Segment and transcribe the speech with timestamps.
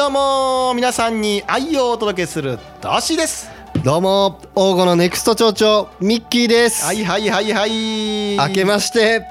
[0.00, 3.50] どうも皆さんに愛をお届けするドシです。
[3.84, 8.34] どうも王語のネクスト町長ミッキーです、はいはいはいはい。
[8.38, 9.26] 明けまして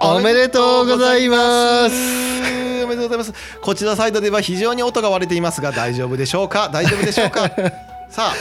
[0.00, 2.84] おめでとうございます。
[2.84, 3.32] おめでとうございます。
[3.62, 6.68] こちらサイドでは非常に音が割れていますが大丈夫でしょうか？
[6.72, 7.50] 大丈夫でしょうか？
[8.08, 8.34] さあ。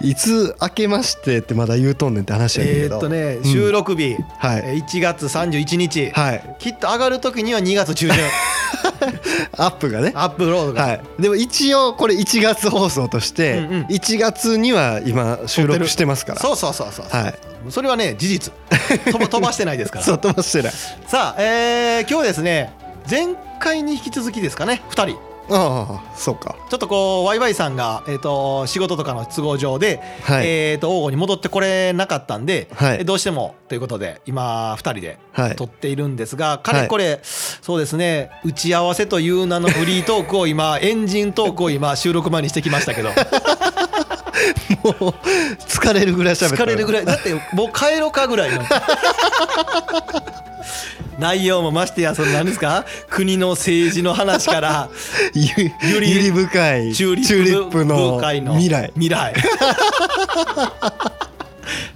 [0.00, 2.78] いつ明けましてってまだ言うとんねんって話やけど。
[2.80, 4.62] えーっとね収録日、はい。
[4.64, 6.56] えー1月31日、はい。
[6.58, 8.16] きっと上がる時には2月中旬
[9.56, 10.12] アップがね。
[10.14, 13.82] アップロードが、はい、でも一応これ1月放送としてうんうん。
[13.86, 16.40] 1月には今収録してますから。
[16.40, 17.34] そうそうそうそう、はい。
[17.70, 18.52] それはね事実。
[19.06, 20.04] 飛ば飛ばしてないですから。
[20.06, 20.72] そう飛ばしてない。
[21.06, 22.72] さあ、えー今日ですね
[23.10, 26.56] 前回に引き続きですかね2人ああそうか。
[26.68, 30.46] ちょっとこうワイワイさんが、えー、と仕事とかの都合上で、はい。
[30.46, 32.98] えー、と王吾に戻ってこれなかったんで、はい。
[33.00, 35.56] えどうしてもということで今2人ではい。
[35.56, 43.10] 撮っているんですが、かれこれ、そうですね打ち合わせという名のフリートークを今エンジントークを今収録前にしてきましたけど。
[44.84, 45.14] もう
[45.66, 46.56] 疲れるぐらい喋った。
[46.64, 47.04] 疲れるぐらい。
[47.04, 48.62] だってもう帰ろうかぐらいの
[51.18, 52.84] 内容もましてやその何ですか？
[53.10, 54.88] 国の政治の話から。
[55.34, 58.20] ゆゆりり深いチューリップの。
[58.20, 58.90] 未来。
[58.94, 59.34] 未来。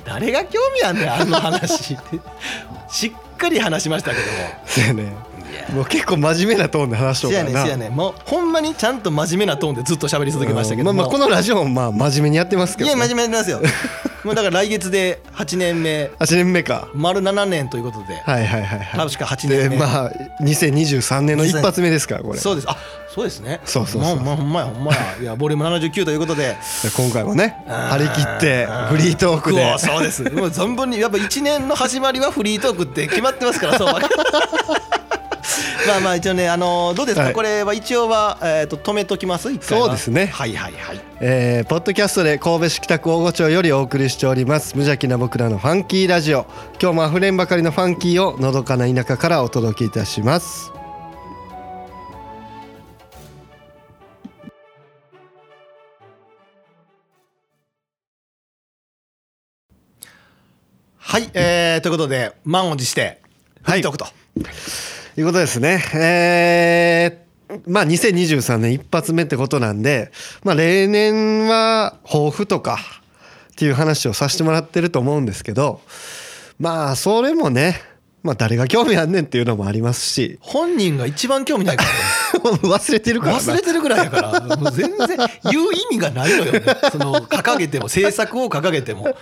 [0.04, 1.96] 誰が興味あんねんあの話。
[2.90, 4.28] しっかり話しましたけども。
[4.66, 5.31] そうやね
[5.72, 7.96] もう結構真面目なトーンで話しとせやうからなねんせやねん。
[7.96, 10.92] もうほんまにちゃんと真面目なトーンでずっと喋り続けましたけど。
[10.92, 13.72] もまあまあこのラジオもまあ真面目にやってますけど、ね、いや真面目になりますよ。
[14.24, 16.10] もうだから来月で8年目。
[16.18, 16.88] 8年目か。
[16.94, 18.14] 丸7年ということで。
[18.14, 19.10] はいはいはいはい。
[19.10, 19.76] 確か8で年目。
[19.78, 22.38] まあ2023年の一発目ですからこれ。
[22.38, 22.70] そうです。
[22.70, 22.76] あ
[23.12, 23.60] そうですね。
[23.64, 24.16] そうそうそう。
[24.16, 24.98] まあまあほんまやほんまや。
[25.20, 26.56] いやボリューム79ということで。
[26.82, 29.60] で今回もね張り切ってフリートークで。
[29.60, 30.22] うわそうです。
[30.22, 33.88] もう存分にやっぱ1年の始まりはフリートークって決まってますからそう
[35.86, 37.32] まあまあ一応ねあのどうですか、はい。
[37.32, 39.50] これは一応は、えー、と止めときます？
[39.50, 39.86] 一回は。
[39.86, 40.26] そうですね。
[40.26, 41.00] はいはいはい。
[41.20, 44.74] えーポッドキャストで神戸市北区大御町よりお送りしております。
[44.74, 46.46] 無邪気な僕らのファンキーラジオ。
[46.80, 50.70] 今日もあふれんばかりのファンキーをのどかな田舎からお届けいたします。
[60.98, 63.20] はい、えー、ということで満を持して
[63.62, 64.44] フリートークと、とい
[65.20, 65.84] うことですね。
[65.94, 67.22] えー
[67.66, 70.10] まあ2023年一発目ってことなんで
[70.42, 72.78] まあ例年は抱負とか
[73.52, 75.82] っていう話をさせてもらってると思うんですけど
[76.58, 80.38] まあそれもねまあ誰が興味あんねんっていうのもありますし。
[80.40, 81.90] 本人が一番興味ないから。
[81.90, 83.38] ね 忘れてるからな。
[83.40, 84.56] 忘れてるぐらいやから。
[84.56, 85.18] もう全然
[85.50, 86.62] 言う意味がないのよね。
[86.92, 89.16] その掲げても政策を掲げても。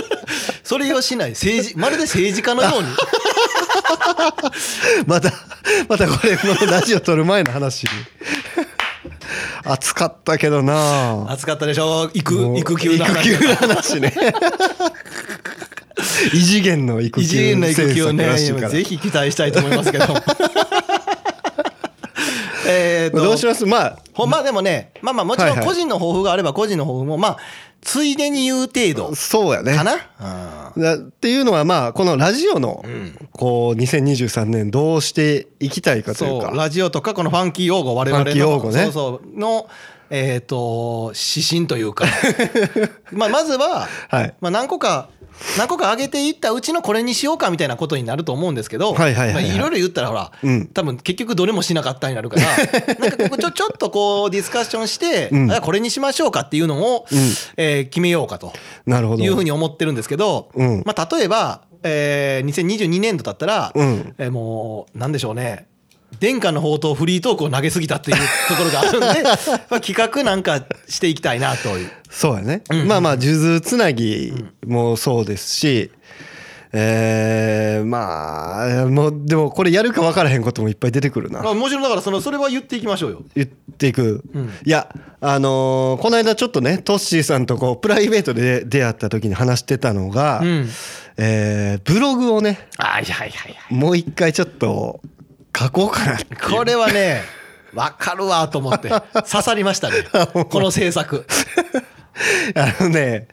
[0.62, 1.30] それをしない。
[1.30, 2.88] 政治まるで政治家のように
[5.06, 5.32] また
[5.88, 7.86] またこれこのラジオ撮る前の話。
[9.64, 11.26] 暑かったけどな。
[11.30, 12.10] 暑かったでしょ？
[12.14, 13.28] 育育休の話。
[13.32, 14.14] 育休の話ね。
[16.34, 20.06] 異次元の育休異次元の育休をねぜひ期待したいと思いますけど
[22.72, 23.22] えーと。
[23.22, 23.66] どうします？
[23.66, 23.98] まあ。
[24.14, 27.36] ほんまでもねまあまあもちろん個人の抱負があれば個人の抱負もまあ
[27.80, 29.74] ついでに言う程度そうやね。
[29.74, 32.84] かな、だっていうのはまあこのラジオの
[33.32, 38.84] こう2023年どうしていきたいかというそうかラジオとかこのファンキー用語我々のファンキー用語ね。
[38.84, 39.68] そうそうの
[40.10, 42.04] えっ、と指針というか。
[43.12, 44.34] まあまずは、はい。
[44.42, 45.08] まあ、何個か
[45.58, 50.66] 何個か上げていったうちのこれにしようかみたいなことになると思うんですけどはいはいろいろ言ったらほら、うん。
[50.68, 52.46] 多分結局どれもしなかったになるから
[52.96, 55.52] なんかここちょちょっとこうディスカッションして、うん。
[55.52, 57.18] あこれにしましょうかっていうのを、うん。
[57.56, 58.52] えー決めようかと。
[58.86, 59.24] なるほど。
[59.24, 60.82] いうふうに思ってるんですけど、うん。
[60.86, 64.14] まあ、例えば、えー2022年度だったら、うん。
[64.18, 65.66] えーもうなんでしょうね
[66.20, 68.16] 殿下の宝刀フリートークを投げすぎたっていう
[68.48, 69.22] ところがあるんで
[69.70, 71.90] まあ企画なんかしていきたいなという。
[72.10, 72.86] そうやね、ん。
[72.86, 74.32] まあまあ数珠つなぎ
[74.66, 75.90] もそうですし、
[76.74, 81.42] えー、まあもうでもこれやるか分からへんこともいっぱい出てくるな。
[81.42, 83.22] まあ、もちろんだからそのそれは言っていきましょうよ。
[83.34, 84.50] 言っていく、うん。
[84.64, 84.88] いや
[85.20, 90.68] あのーこの間ちょっとねトッシーさんとこうプライベートで出会った時に話してたのが、うん。
[91.18, 93.74] えーブログをねはいはいはいはい。
[93.74, 95.00] もう一回ちょっと
[95.56, 96.18] 書こうかな
[96.50, 97.22] これはね
[97.74, 100.04] 分かるわと思って刺さりましたね。
[100.50, 101.26] この制作。
[102.54, 103.28] あのね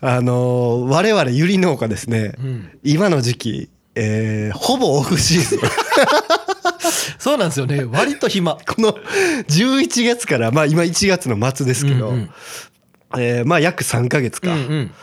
[0.00, 2.70] あのー我々ゆり農家ですね、ん。
[2.82, 5.60] 今の時期、えーほぼオフシーズン。
[7.18, 7.84] そうなんですよね。
[7.84, 8.54] 割と暇。
[8.54, 8.92] この
[9.48, 12.30] 11月からまあ今1月の末ですけど、うんうん
[13.18, 14.94] えーまあ約3ヶ月か、うんうん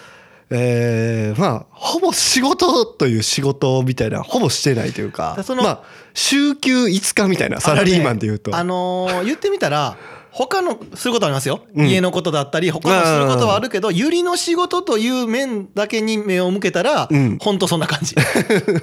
[0.50, 5.84] えーまあほぼ仕事という仕事みたいなほぼしてないというかそのまあ
[6.14, 8.56] 週休5日みたいなサラリーマンでいうと。
[8.56, 9.98] あのー言ってみたら
[10.32, 11.88] 他のすることありますよ、うん。
[11.90, 17.38] 家のことだったり他のすることはあるけどゆりの仕事という面だけに目を向けたら、うん。
[17.40, 18.16] ほんとそんな感じ、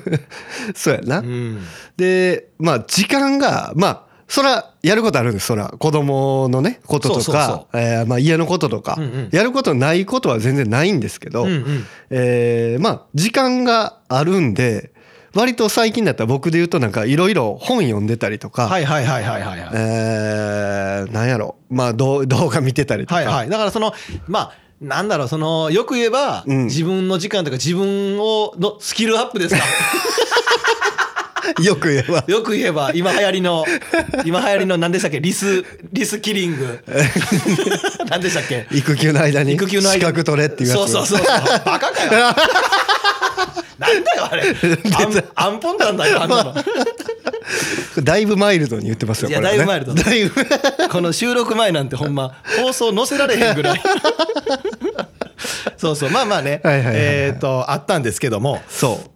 [0.75, 1.63] そうやな、うん。
[1.97, 4.03] でまあ時間がまあ
[4.35, 5.47] そらやることあるんです。
[5.47, 9.29] そら子供のねこととかえーまあ家のこととか、うんうん。
[9.31, 11.87] やることないことは全然ないんですけど、うんうん。
[12.11, 14.91] えーまあ時間があるんで
[15.35, 19.71] 割と最近だったら僕で言うとなんかいろいろ本読んでたりとか、はいはいはいはいはいはい。
[19.75, 21.55] えーなんやろ。
[21.71, 23.49] まあ動 動画見てたりとか、はいはい。
[23.49, 23.95] だからその
[24.27, 26.65] まあなんだろうそのよく言えば、うん。
[26.65, 29.63] 自分の時間とか自分をのスキルアップですか
[31.63, 32.25] よく言えば。
[32.27, 33.65] よく言えば今流行りの
[34.25, 35.21] 今流行りの何でしたっけ？
[35.21, 36.81] リスリスキリング。
[38.09, 38.67] 何でしたっけ？
[38.71, 40.01] 育休の間に育休の間に。
[40.01, 40.79] 資格取れっていうやつ。
[40.79, 41.27] そうそうそう
[41.65, 42.35] バカかよ。
[43.79, 44.45] なんだよあれ。
[44.45, 46.55] アンアンポンなんだよあんなの。
[48.03, 50.15] だいぶマイルドに言ってますよいやだいぶマイルドだ。
[50.15, 50.47] いぶ。
[50.91, 53.83] この収録前なんてほんま放送載せられへんぐらい。
[55.77, 56.11] そうそう。
[56.11, 56.61] まあまあね。
[56.65, 58.63] えっとあったんですけども。
[58.69, 59.11] そう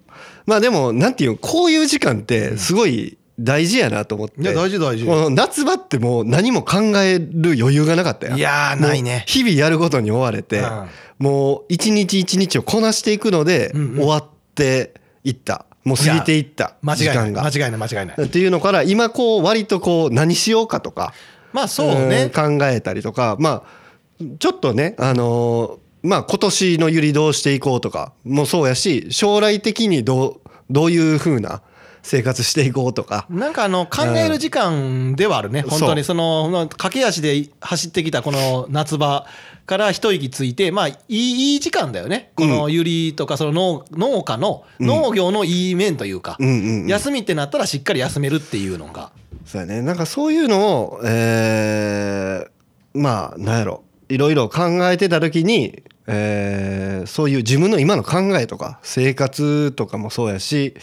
[0.48, 5.04] まあでもなんていうのこういう時間ってすごい大事やなと思って、いや大事大事。
[5.04, 8.38] この夏場ってもう何も考える余裕がなかったやん。
[8.38, 9.24] いやーないね。
[9.28, 10.88] 日々やることに追われて、うん。
[11.18, 14.24] もう一日一日をこなしていくので終わっ
[14.54, 15.66] ていった。
[15.84, 17.14] もう過ぎていった間違いない。
[17.14, 17.44] 時間が。
[17.44, 18.22] 間違いない間違いない。
[18.22, 21.12] っていうのから今こう割とこう何しようかとか
[21.52, 22.24] まあそうね。
[22.24, 31.62] ん考えたりとかまあちょっとねあのーまあ今年のゆりどうしていこうとかもそうやし将来的にどうどういう風な
[32.02, 33.26] 生活していこうとか。
[33.28, 35.68] なんかあの考える時間ではあるね、ん。
[35.68, 39.26] 本当にその駆け足で走ってきたこの夏場
[39.66, 42.32] から一息ついてまあいいいい時間だよね。
[42.34, 46.38] このゆりとかその農農家の農業のいい面というか、
[46.86, 49.10] 休みってなったらしっかり休めるっていうのが。
[49.44, 49.82] そうやね。
[49.82, 52.58] なんかそういうのをえー
[52.94, 60.74] まあなんやろいろいろ考えてた時にえーそういう自分の今の考えとか生活とかもそうやし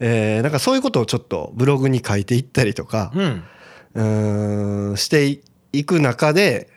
[0.00, 3.42] えーなんかそういうことをちょっとブログに書いていったりとかうん。
[3.94, 5.40] うーんして
[5.72, 6.68] いく中で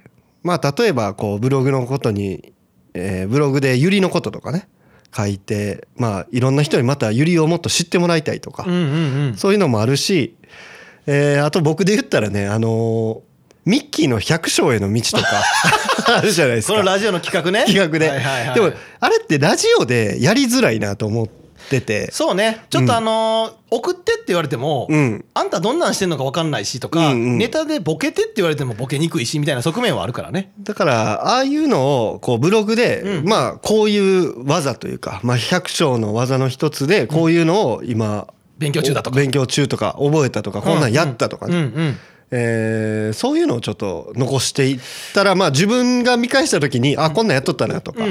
[0.44, 2.54] まあ例えばこうブログのことに、
[2.94, 4.68] えーブログでユリのこととかね
[5.16, 8.88] 書いてまあいろんな人にまたユリをもっと知ってもらいたいとか、うんうんう
[9.34, 9.36] ん。
[9.36, 10.36] そういうのもあるし、
[11.06, 13.22] えーあと僕で言ったらねあのー
[13.66, 15.28] ミッキーの百姓への道とか
[16.18, 16.74] あるじゃないですか。
[16.74, 17.66] このラジオの企画ね。
[17.66, 18.56] 企画で、はいはいはい。
[18.56, 21.28] でもあれってラジオでやりづらいなと思っ
[21.70, 22.12] てて。
[22.12, 22.66] そうね。
[22.70, 25.24] ちょっとあのー送ってって言われても、うん。
[25.34, 27.38] あんたどんなんしてんのか分かんないしとか、うんうん。
[27.38, 30.52] ネタでボケてって言われてもボケにくいしみたいな側面はあるからね。
[30.60, 33.26] だからああいうのをこうブログで、うん。
[33.26, 38.28] まあこういう技というか、まあ、百姓の技の一つでこういうのを今、
[38.58, 39.16] 勉強中だとか。
[39.16, 41.98] 勉強中とか覚えたとかこんなんやったとかね、うんうん
[42.32, 44.80] えーそういうのをちょっと残していっ
[45.14, 48.08] たらまあ自分が見返した時にあこんなんやっとったなとか、っ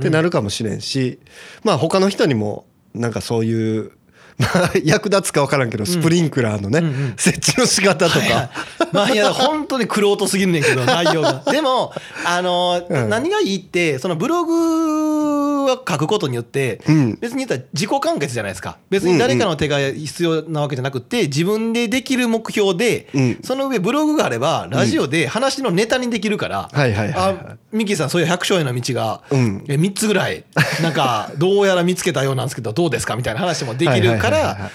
[0.00, 1.18] てなるかもしれんし
[1.62, 3.92] まあ他の人にもなんかそういう。
[4.38, 8.50] まあ、役立つか分からんけどスプリンクラーのね、設置の仕方とか、はいはい。
[8.92, 11.42] まあいや本当に苦労とすぎるねんけど 内容が。
[11.50, 11.92] でも
[12.24, 13.08] あの、うん。
[13.08, 17.18] 何がいいってそのブログは書くことによって、うん。
[17.20, 18.76] 別に言ったら自己完結じゃないですか。
[18.90, 23.38] 別に誰かの手が必要なわけじゃなくて自分でできる目標で、うん。
[23.42, 27.34] その上ブログがあればラジオで話のネタにできるから、あ
[27.72, 29.64] ミキさんそういう百姓への道が、うん。
[29.68, 30.44] え3つぐらい。
[30.82, 33.16] なんかどうやら見つけたようなんですけどどうですか？
[33.16, 34.70] みたいな話もできるから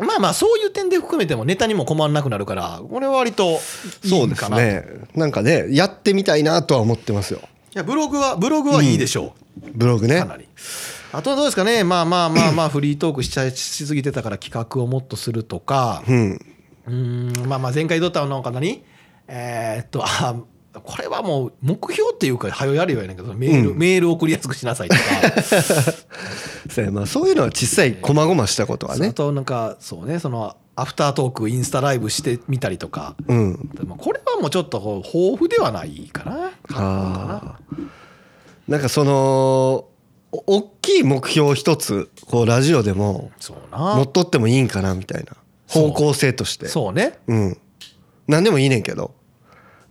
[0.00, 3.60] いまあまあそういう点で含めてもネタにも困らなくなるからこれは割と
[4.04, 5.26] いそでいうかな、いすねな。
[5.26, 7.40] んかねやってみたいなとは思ってますよ。
[7.72, 9.34] やブログはブログはいいでしょ
[9.74, 10.16] ブログね。
[10.16, 10.48] うかなり。
[11.12, 11.84] あとはどうですかね。
[11.84, 16.02] まあまあまあまあフリートークしちゃいしすぎてたから企画をもっとするとか。
[16.08, 16.40] うん。
[16.86, 18.82] うーんまあまあ前回どったのなんか何
[19.28, 20.34] えーっとあ
[20.82, 23.78] これはもう目標っていうかはよやればいいねんけどメール、うん。
[23.78, 25.02] メール送りやすくしなさいとか。
[26.70, 33.14] そうやまあそういうのは小さい細々したことはあねとなんかそうねそのアフタートークインスタライブしてみたりとか。
[33.28, 33.70] うん。
[33.74, 36.50] でもこれはもうちょっとこう豊富ではないかな。
[36.72, 37.88] あー。
[38.68, 39.86] なんかその
[40.32, 45.36] お大きい目標一つこうラジオでもそう持なっとってもいいんかなみたいな。
[45.68, 46.66] 方向性として。
[46.66, 47.18] そうね。
[47.28, 47.58] うん。
[48.26, 49.14] 何でもいいねんけど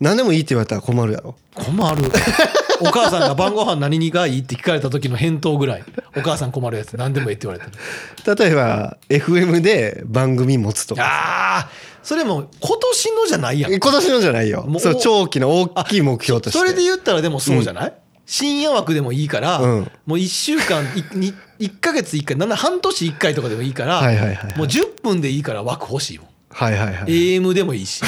[0.03, 1.35] 何でもいいって言われたら困るやろ。
[1.55, 2.03] 困る？
[2.81, 5.83] お母さんが晩ご飯何がいいって聞かれた時の返答ぐらい。
[6.17, 6.97] お母さん困るやつ。
[6.97, 11.03] 何でもいいって言われてる例えば FM で番組持つとか。
[11.03, 11.69] ああ
[12.03, 13.71] それも今年のじゃないやん。
[13.71, 14.65] 今年のじゃないよ。
[14.67, 16.59] もうそう長期の大きい目標として。
[16.59, 17.93] それで言ったらでもそうじゃない、
[18.25, 19.91] 深夜枠でもいいから、うん。
[20.05, 24.57] もう1週間いに1ヶ月1回なん半年1回とかでもいいから、はいはいはいはい。
[24.57, 26.27] もう10分でいいから枠欲しいもん。
[26.49, 28.01] はいはいはい AM でもいいし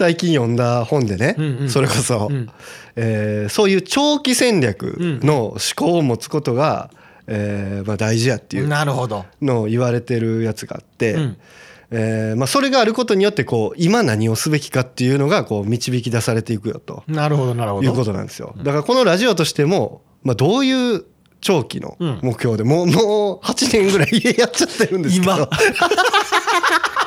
[0.00, 1.68] 最近読んだ本でね、うんうん。
[1.68, 2.48] それこそ、うん。
[2.96, 6.90] えーそういう長期戦略の思考を持つことが、
[7.26, 9.26] えーまあ、大事やっていうなるほど。
[9.42, 11.36] のを言われてるやつがあって、うん。
[11.90, 17.04] えーまあ、それがあることによってこう今何をすべきかっていうのがこう導き出されていくよと。
[17.06, 17.86] なるほどなるほど。
[17.86, 18.54] いうことなんですよ。
[18.56, 21.04] だからこのラジオとしても、まあ、どういう
[21.42, 25.34] 長期の目標で、もうもう8年ぐらいやっちゃってるんですけど。
[25.34, 25.48] 今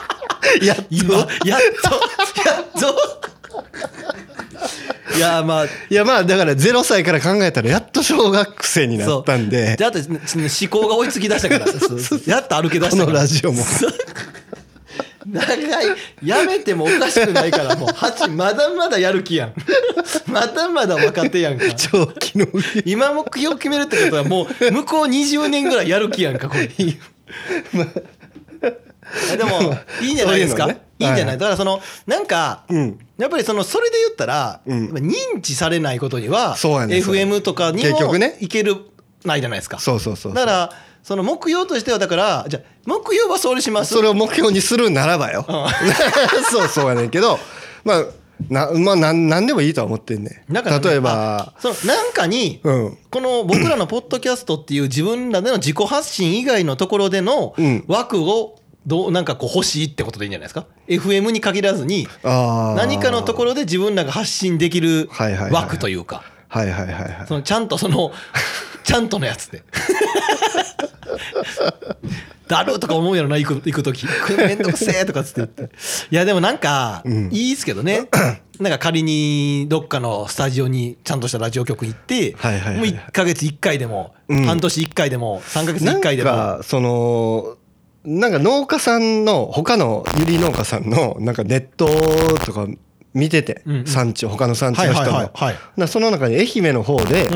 [0.66, 0.86] やっと。
[0.90, 3.24] 今やっとやっと。
[5.16, 5.66] いやまあ。
[5.66, 9.76] いやまあだから0歳から考えたらやっと小学生になったんで。
[9.78, 10.18] だって思
[10.70, 11.66] 考が追いつき出したから。
[12.26, 13.14] やっと歩け出しこたから。
[13.14, 13.64] のラジオも。
[15.26, 15.86] 長い。
[16.24, 17.90] やめてもおかしくないからもう。
[17.90, 19.54] 8まだまだやる気やん。
[20.28, 21.66] まだまだ若手やんか。
[21.74, 22.48] 長期の
[22.86, 26.70] 今目標決めるってことはもう向こう20年ぐらいやる気やんかこれ。
[28.64, 28.93] あ
[29.38, 30.68] でも いいんじゃないですか？
[31.00, 31.12] いい。
[31.12, 31.36] んじゃなはい？
[31.36, 33.00] いだからそのなんかうん。
[33.18, 34.90] やっぱりそのそれで言ったらうん。
[34.94, 38.76] 認知されないことには FM とかにもいける
[39.26, 39.80] ないじゃないですか。
[39.80, 40.70] そうそうそうだから
[41.04, 43.94] その目標としてはだからじゃあ目標はそれします。
[43.94, 45.46] それを目標にするならばよ。
[46.52, 47.40] そうそうやねんけど
[47.84, 48.06] まあ
[48.50, 52.98] なまあなんなんでもいいとは思ってんねだからね例えばあそのなんかに、うん。
[53.10, 57.84] この僕らのポッドキャストっていう自分らでの自己発信以外のところでのうん。
[57.88, 58.56] 枠を
[58.86, 65.10] どうなんかこう欲しいってことでいいんじゃないですか？FM に限らずに何かのところで自分らが発信できる
[65.52, 66.24] 枠というか。
[67.44, 68.12] ちゃんとその
[68.84, 69.64] ちゃんとのやつで。
[72.48, 74.06] だるとか思うやろな行く行く時。
[74.38, 75.76] めんどくせえとかっつって言って。
[76.12, 77.30] いやでもなんかん。
[77.32, 78.08] いいっすけどね、
[78.60, 82.44] なんか仮にどっかのスタジオにちゃんとしたラジオ局行って、もう
[82.86, 84.46] 1か月1回でも、うん。
[84.46, 86.30] 半年1回でも3か月1なん回でも。
[86.30, 87.56] かその
[88.06, 91.88] なんか農家さんの他のゆり農家さんのなんかネット
[92.46, 92.68] とか
[93.14, 93.86] 見てて、うんうん。
[93.86, 95.88] 産地他の産地の人の、はいはいはい。
[95.88, 97.28] その中に愛媛の方で、ん。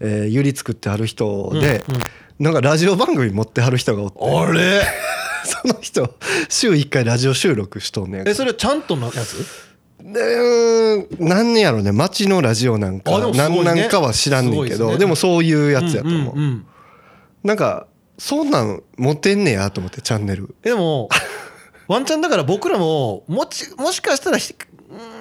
[0.00, 2.02] えーゆり作ってはる人で、うんうん。
[2.38, 4.18] なんかラジオ番組持ってはる人がおって。
[4.20, 4.82] あれ？
[5.44, 6.14] その人
[6.50, 8.28] 週1回ラジオ収録しとんねん。
[8.28, 9.36] えそれちゃんとのやつ？
[10.02, 11.92] で何年やろね。
[11.92, 13.32] 町のラジオなんかね。
[13.34, 16.66] 何なんかは知らんねんけどで,、すごいでもそういうやつやと思う、んんん。
[17.44, 17.86] なんか
[18.20, 20.54] そんなん持ってんねやと思ってチャンネル。
[20.62, 21.08] でも
[21.88, 24.36] ワンチャンだから僕らももちもしかしたら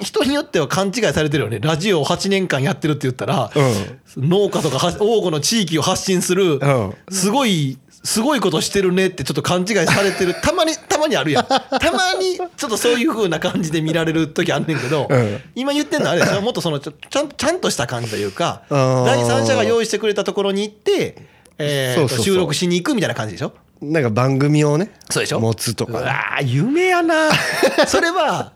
[0.01, 1.59] 人によっては勘違いされてるよね。
[1.61, 6.93] ラジオを8年間やってるって言ったら、う農家とかは王吾の地域を発信する、うん。
[7.09, 10.35] すごいすごいことしてるねってちょっと勘違いされてる。
[10.43, 11.45] たまにたまにあるやん。
[11.45, 11.61] た
[11.93, 15.41] まにちょっとそういう風な感じで見られる時あんねんけど、うん。
[15.55, 21.15] 今言ってんのはあれもっとそのちょちゃんちゃんとした感じというか第三者が用意してくれたところに行って、
[21.59, 23.53] えー収録しに行くみたいな感じでしょ？
[23.81, 25.39] なんか番組をねそうでしょ？
[25.39, 27.29] 持つとうわ夢やな。
[27.87, 28.53] それは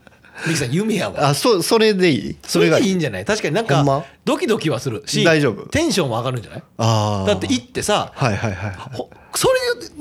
[0.48, 1.30] ミキさん夢やわ。
[1.30, 2.38] あそそれでいい？
[2.48, 2.84] それがいい。
[2.86, 3.26] でいいんじゃない？
[3.26, 4.04] 確かになんかま？
[4.26, 5.04] ドキドキはする。
[5.06, 5.68] し大丈夫？
[5.70, 6.64] テンションも上がるんじゃない？
[6.78, 7.28] あー。
[7.28, 9.48] だって行ってさはいはいはいはいほそ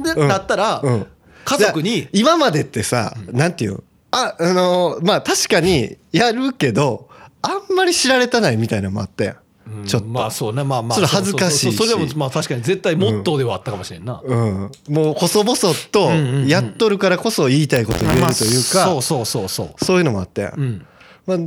[0.06, 1.06] れでだったらうん
[1.44, 3.82] 家族に今までってさ、なんていうの？
[4.12, 7.08] ああのーまあ確かにやるけど
[7.42, 9.36] あんまり知られたないみたいなのもあったやん、
[9.86, 10.64] ちょっと、まあそうね。
[10.64, 10.96] まあまあ。
[10.96, 11.76] それ恥ずかしいし。
[11.76, 15.56] それでもまあ確かに絶対モットーではあったかもしれんな、うん、もう細々
[15.90, 16.46] とんうんうん。
[16.46, 19.84] やっとるからこそ言いたいこと言えるというか、そうそうそうそう。
[19.84, 20.86] そういうのもあったやん、うん。
[21.26, 21.38] まあ、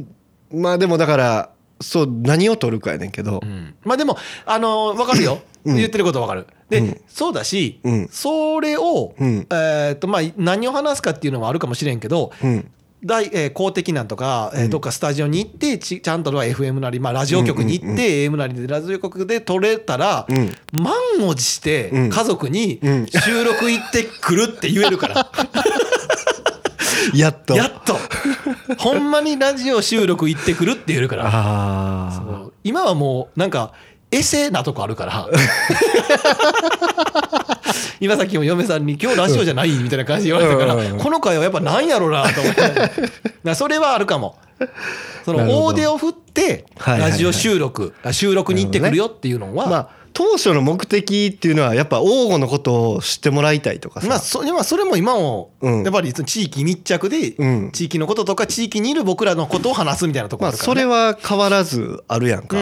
[0.51, 1.49] まあでもだから
[1.81, 3.41] そう何を取るかやねんけど、
[3.83, 5.75] まあでもあのーわかるよ、うん。
[5.77, 6.47] 言ってることわかる。
[6.69, 7.01] で、うん。
[7.07, 8.07] そうだし、うん。
[8.11, 9.47] それを、うん。
[9.51, 12.71] えーっとまあ何を話すかっていうのもあるかもしれんけど、うん
[13.05, 20.51] 大えー公的なんとか、えーどっかスタジオに行ってちちゃんとは FM なり、まあ、ラジオ局に行って、AM なりでラジオ局で撮れたら、うん。
[20.71, 20.93] 満
[21.27, 22.09] を持してうん。
[22.09, 23.07] 家族にうん。
[23.07, 25.31] 収録行ってくるって言えるから、
[27.13, 27.55] やっと。
[27.55, 27.97] やっと。
[28.79, 32.49] ほんまにラジオ収録行ってくるって言えるから。
[32.63, 33.73] 今はもうなんか
[34.11, 35.29] エセなとこあるから
[37.99, 43.53] 今さっきも嫁さんに「今日ラジオじゃない?」みたいな感じで言われたから、この回はやっぱなんやろうなと思って。
[43.55, 44.37] それはあるかも。
[45.25, 54.41] その大手を振ってラジオ収録、あ収録に行ってくるよっていうのは、まあ当初の目的っていうのはやっぱ王吾のことを知ってもらいたいとかさ、まあそ
[54.77, 55.83] れも今もうん。
[55.83, 57.71] やっぱり地域密着でうん。
[57.73, 60.81] 地域のこととか地域にいる僕らのことを話すみたいなところまああるからね。
[60.81, 62.61] それは変わらずあるやんか、あ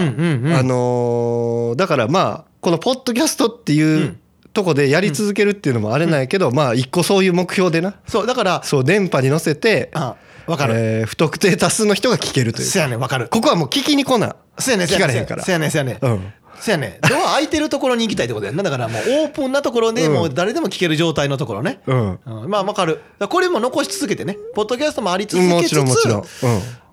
[0.64, 4.18] のーだからまあこのポッドキャストっていううん
[4.54, 7.96] とこでやり続けるっていうのもあれなんやけど、まあ一個そういう目標でな。
[8.08, 10.16] そうだからそう電波に乗せてあ
[10.48, 10.74] 分かる。
[10.76, 12.66] えー不特定多数の人が聞けるという。
[12.66, 13.28] せやねん分かる。
[13.30, 14.36] ここはもう聞きに来な。
[14.60, 15.44] せやねんせやねん聞かれへんから。
[15.44, 15.98] せやねんせやねん。
[16.02, 17.00] うんせやね。
[17.06, 18.64] んドア開いてるところに行きたいってことやんな。
[18.64, 21.82] だからもうオープンなところでうんもう誰でも聞ける状態のところね。
[21.86, 22.20] うん。
[22.26, 22.50] うん。
[22.50, 23.02] まあ分かる。
[23.30, 24.38] これも残し続けてね。
[24.56, 26.26] ポッドキャストもあり続けつつもちろんもちろん、うん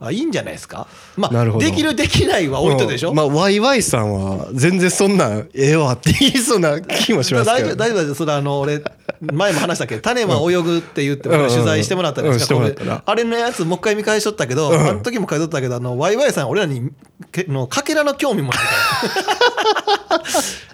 [0.03, 0.87] あいいんじゃないですか。
[1.17, 1.67] まあなるほど。
[1.67, 3.17] できるできないは置いとでしょうん。
[3.17, 7.69] まあワイワイさんは全然そんなんええわって言いそうな気もしますけど。
[7.69, 8.83] 大丈夫大丈夫大丈夫それあの俺
[9.21, 12.55] 前も話したけど「種は泳ぐ」って言って取材してもらったんですか。
[12.55, 13.03] うんうんうんしてもらったな。
[13.07, 16.91] あれのやつもう一回見返しとったけど、あの時も書いとったけどあのワイワイさん俺らに
[17.33, 18.67] けのかけらの興味もないか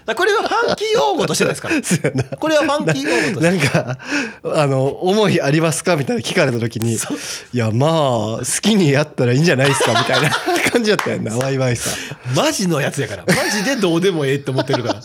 [0.07, 1.69] らこれはファンキー用語としてですか？
[1.69, 1.75] ら
[2.39, 3.99] これはファンキー用語としてな んか
[4.63, 6.99] あの思いありますかみたいな聞かれた時にい
[7.53, 7.91] やまあ
[8.39, 10.31] 好きにやったらいいんじゃないですかみたいな
[10.71, 12.35] 感じだったよなワイワイさん。
[12.37, 13.25] マジのやつやから。
[13.27, 15.01] マジでどうでもええって思ってるから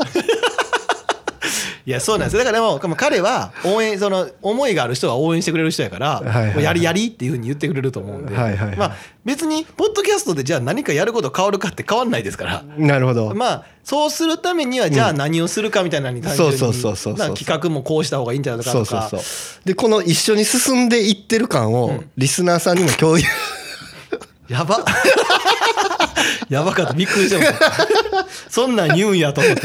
[1.85, 2.38] いやそうなんです。
[2.38, 6.53] よだからも彼は応援その思いがある人は応援してくれる人やから、いはいはい。
[6.53, 8.77] もうやりやりっていうふうに言ってくれると思うんで、はいはいはい。
[8.77, 8.95] まあ
[9.25, 12.63] 別にポッドキャストでじゃあ何かやること変わるかって変わんないですから。
[12.77, 17.17] なるほど、まあそうするためにはじゃあ何をするかみたいなのに単純にそうそうそうそうそう。
[17.17, 18.85] なんか企画もこうした方がいいんじゃないかとか。
[18.85, 19.67] そうそうそう。
[19.67, 23.23] でこの一緒に進んでいってる感をリスナーさんにも共有、
[24.47, 24.85] やば。
[26.50, 26.93] やばかった。
[26.93, 29.61] びっくりしたそんなん言うんやと思って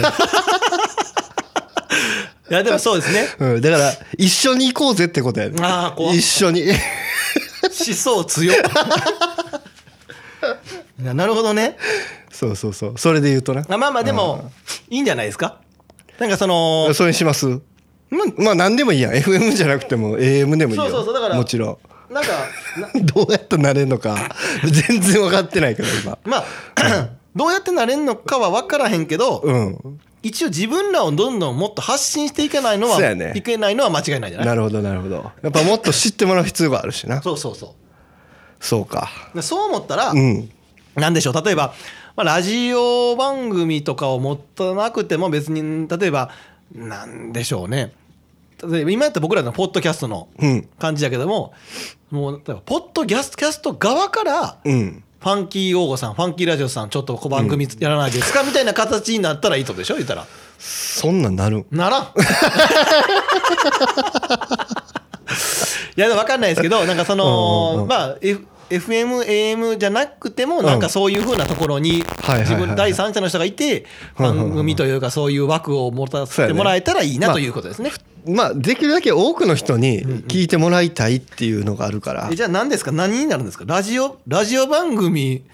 [2.48, 3.28] いやでもそうですね。
[3.40, 5.56] うん、だから一緒に行こうぜってことやね。
[5.60, 6.62] あー怖い一緒に。
[6.62, 6.74] 思
[7.94, 8.56] 想強っ。
[11.02, 11.76] いやなるほどね。
[12.30, 12.94] そうそうそう。
[12.98, 13.64] それで言うとな。
[13.68, 14.50] あまあまあでも
[14.88, 15.58] いいんじゃないですか？
[16.18, 17.46] なんかそのそれにします。
[17.48, 17.60] うん。
[18.38, 19.12] まあ何でもいいやん。
[19.14, 20.84] FM じゃなくても AM でもいいよ。
[20.84, 21.80] そうそうそうだからもちろ
[22.10, 22.14] ん。
[22.14, 22.30] なんか
[22.78, 24.16] などうやってなれるのか
[24.64, 26.16] 全然分かってないけど今。
[26.24, 26.44] まあ
[27.34, 33.32] どうやってなれんのかは分からへんけど、うん一応自分らをどんどんもっと発信していけないのは、そうやね。
[33.36, 34.46] いけないのは間違いないじゃない？
[34.46, 35.30] なるほどなるほど。
[35.42, 37.22] やっぱもっと知ってもらう必要があるしな。
[37.22, 37.74] そうそうそ
[38.60, 39.08] そうか。
[39.32, 40.50] うでそう思ったら、うん。
[40.94, 41.44] なんでしょう？
[41.44, 41.74] 例えば、
[42.16, 46.30] まあ、ラジオ番組とかを持たなくても別に例えば
[46.74, 47.92] なんでしょうね。
[48.66, 50.68] 例えば今やったら僕らのポッドキャストのうん。
[50.78, 51.52] 感じだけども
[52.10, 60.26] もう例えばポッドキャスキャスト側からうんファンキー王吾さんファンキーラジオさんちょっと小番組やらないですか、みたいな形になったらいいとでしょ言ったら。
[60.58, 61.58] そんなんなる？
[61.58, 62.02] んならん。
[65.96, 72.02] いやでも分かんないですけどなんかそのまあ F FM、AM じゃなくてもなんかそういうふうなところに
[72.40, 73.86] 自分第三者の人がいて
[74.18, 74.48] うんうんうん。
[74.48, 77.90] 番組というかそういう枠を持たせてもらえたらいいなということですね。
[78.26, 82.28] まあできるだけ多くの人に聞いてもらいたいっていうのがあるから。
[82.32, 82.90] えじゃあ何ですか？
[82.92, 83.64] 何になるんですか？
[83.66, 85.44] ラジオラジオ番組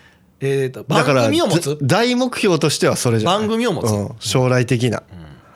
[0.40, 1.76] えーと番組を持つ？
[1.76, 3.38] ず大目標としてはそれじゃない。
[3.40, 3.90] 番組を持つ？
[3.92, 4.08] うん。
[4.20, 5.02] 将来的な。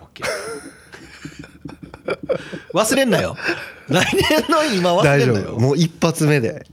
[0.02, 0.26] オッケー
[2.74, 3.34] 忘れんなよ。
[3.88, 5.54] 来年の今忘れんなよ。
[5.54, 5.60] 夫。
[5.60, 6.66] もう一発目で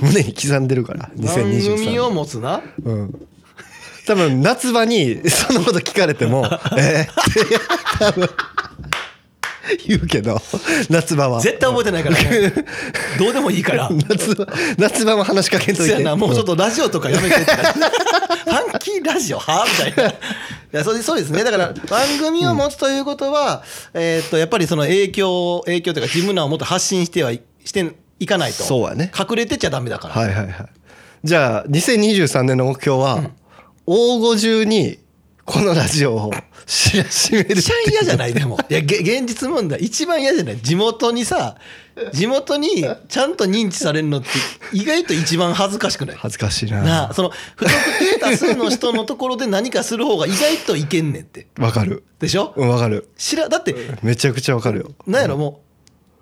[0.00, 2.60] 胸に刻んでるから 番組を2023持つな？
[2.84, 3.28] うん。
[4.06, 6.44] 多分夏場に そのこと聞かれても
[6.76, 7.58] 「えーって
[7.98, 8.28] 多分
[9.86, 10.42] 言うけど
[10.90, 11.40] 夏場は。
[11.40, 12.52] 絶対覚えてないからね。
[13.18, 13.88] どうでもいいから。
[14.08, 16.02] 夏場夏場も話しかけんといて。
[16.16, 17.44] もうちょっとラジオとかやめてって。
[17.44, 19.38] ファンキーラジオ？
[19.38, 20.10] はみたいな。
[20.10, 20.14] い
[20.72, 21.44] やそうそうですね。
[21.44, 23.62] だから番組を持つということは、
[23.94, 28.62] えーっとやっぱりその影響影響というか自分らをもっと発信してはいしていかないと。
[28.62, 29.10] そうやね。
[29.18, 30.66] 隠れてちゃダメだから、はいはいはい。
[31.24, 33.30] じゃあ2023年の目標は、
[33.86, 34.98] 大御中に
[35.44, 36.30] このラジオを
[36.66, 38.34] 知らしめるってめっちゃ嫌じゃない？
[38.34, 38.58] でも。
[38.68, 39.80] いやげ現実問題。
[39.80, 40.58] 一番嫌じゃない？
[40.58, 41.56] 地元にさ
[42.12, 44.28] 地元にちゃんと認知されるのって
[44.72, 46.16] 意外と一番恥ずかしくない？
[46.16, 46.82] 恥ずかしいな。
[46.82, 51.48] なあその不特定多数の人のところで何かする方が意外といけんねんって。
[51.58, 52.04] わかる。
[52.20, 52.54] でしょ？
[52.56, 53.08] うんわかる。
[53.16, 54.90] 知らだってめちゃくちゃわかるよ。
[55.08, 55.61] なんやろもう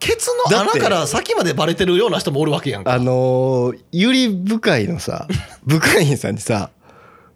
[0.00, 2.92] ケツの穴から先までバレてるような人もおるわけやんか。
[2.92, 5.28] あのーゆり部会のさ
[5.64, 6.70] 部会員さんにさ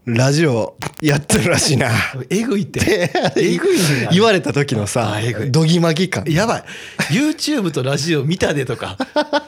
[0.06, 1.90] ラジオやってるらしいな。
[1.90, 1.92] っ
[2.30, 2.80] えぐいって。
[2.80, 3.78] てえぐい
[4.12, 5.18] 言われた時のさ
[5.50, 6.24] どぎまぎ感。
[6.26, 6.64] やばい。
[7.10, 8.96] YouTube とラジオ見たでとか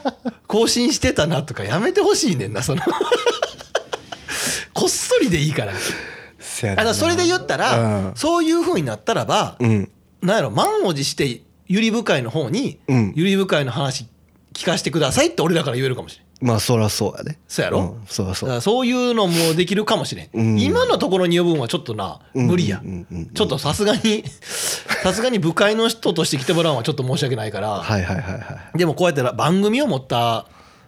[0.47, 2.81] 更新してたなとかやめてほしいねんなその。
[4.73, 5.73] こっそりでいいから。
[6.75, 8.11] あのそれで言ったら、うん。
[8.15, 9.91] そういうふうになったらば、うん。
[10.21, 13.13] なんやろ満を持してゆり部会の方に、うん。
[13.15, 14.07] ゆり部会の話
[14.53, 17.81] 聞かせてくださいって俺らから言えるかもしれまあそらそうやでそうやろ？
[17.81, 18.61] んそらそう。
[18.61, 20.59] そういうのもできるかもしれん、うん。
[20.59, 23.17] 今のところに呼ぶんはちょっとな無理や、うんうんうん。
[23.17, 24.23] うんちょっとさすがに
[25.03, 28.39] さすがに部会の人として来てもらうのはちょっと申し訳ないから、はいはいはいは
[28.75, 28.77] い。
[28.77, 30.45] でもこうやって番組を持った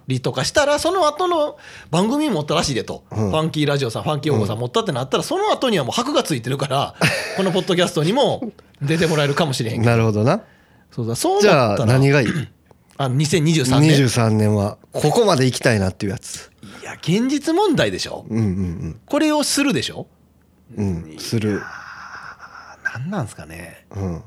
[0.07, 1.57] りとかしたらその後の
[1.89, 3.31] 番組持ったらしいでと、うん。
[3.31, 6.95] ファンキーラジオさんファンキー王子さん持ったってなったらその後にはもう箔がついてるから
[7.37, 8.51] このポッドキャストにも
[8.83, 10.41] 出てもらえるかもしれへん なるほどな
[10.99, 11.91] そうだそうじなったら。
[11.91, 12.27] ゃあ何がいい？
[12.97, 16.51] あの2023年23年はここまで行きたいなっていうやつ。
[16.81, 18.25] いや現実問題でしょ。
[18.29, 20.07] うんうんこれをするでしょ。
[20.75, 21.61] うんうんする
[22.83, 23.85] 何なんですかね。
[23.91, 24.23] うん。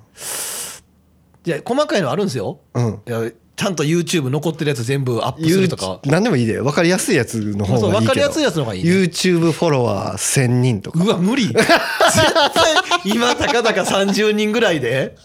[1.43, 2.61] じゃあ細かいのあるんですよ。
[2.75, 3.03] うん。
[3.07, 6.01] いやちゃんと YouTube 残ってるやつ全部アップするとか。
[6.05, 6.61] 何でもいいで。
[6.61, 7.81] 分かりやすいやつの方がいいけど。
[7.81, 8.91] そう分かりやすいやつの方がいいね。
[8.91, 11.05] YouTube フォロワー1000人とか。
[11.05, 11.49] うわ無理。
[11.53, 11.73] 絶対
[13.05, 15.17] 今たかだか30人ぐらいで。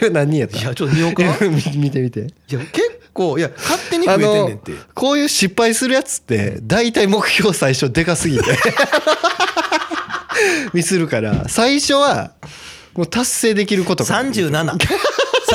[0.00, 0.58] 今何人やった？
[0.58, 2.26] いやちょっと見ようかいや 見見てみて。
[2.48, 2.66] 結
[3.12, 4.72] 構いや勝手に増えあてんのねんって。
[4.92, 8.44] こういう失敗するやつって大体目標最初でかすぎて。
[10.74, 11.48] ミスるから。
[11.48, 12.32] 最初は
[12.94, 14.22] もう達成できることが。
[14.24, 14.76] 37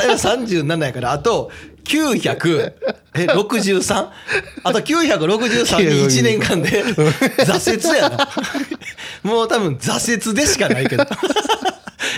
[0.00, 1.50] 最後37やからあと
[1.84, 4.10] 963
[4.62, 8.28] あと963に1年間で挫折やな。
[9.22, 11.02] もう多分挫折でしかないけど。
[11.02, 11.06] え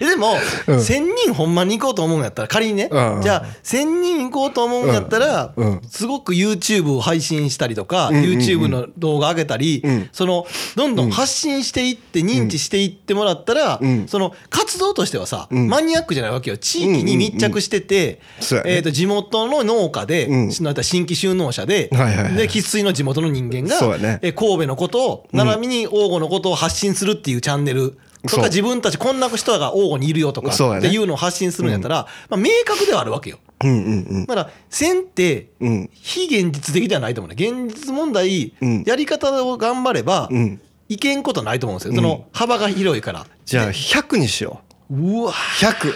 [0.01, 0.35] でも、
[0.67, 0.77] うん。
[0.77, 3.23] 1000人ほんまに行こうと思うんやったら仮にね、うん。
[3.23, 5.67] じゃあ1000人行こうと思うんやったら、うん。
[5.67, 5.83] うん。
[5.89, 8.31] すごく YouTube を配信したりとか、んうんうん。
[8.31, 10.09] YouTube の動画上げたり、うん。
[10.13, 14.09] そのどんどん発信していって認知していってもらったら、うん。
[14.09, 15.69] その活動としてはさ、うん。
[15.69, 16.57] マニアックじゃないわけよ。
[16.57, 18.21] 地域に密着してて、
[18.65, 20.53] えー、と地元の農家で、うん。
[20.53, 24.19] 新規就農者ではいはいはい粋の地元の人間が、ね。
[24.23, 27.97] えー神戸のことを並びに王吾のことを発信するっていうチャンネル
[28.29, 33.39] とか自分たちこんな人が王吾にいるよとかっていうのを発信するんやったら、まあ、明確ではあるわけよ。
[33.65, 35.91] うんうんだから線ってうん。
[35.93, 37.49] 非現実的ではないと思うね。
[37.49, 38.83] 現実問題、うん。
[38.85, 40.61] やり方を頑張れば、うん。
[40.89, 41.95] いけんことないと思うんですよ。
[41.95, 43.27] その幅が広いから。
[43.45, 45.25] じゃあ100にしよう。
[45.25, 45.95] わう100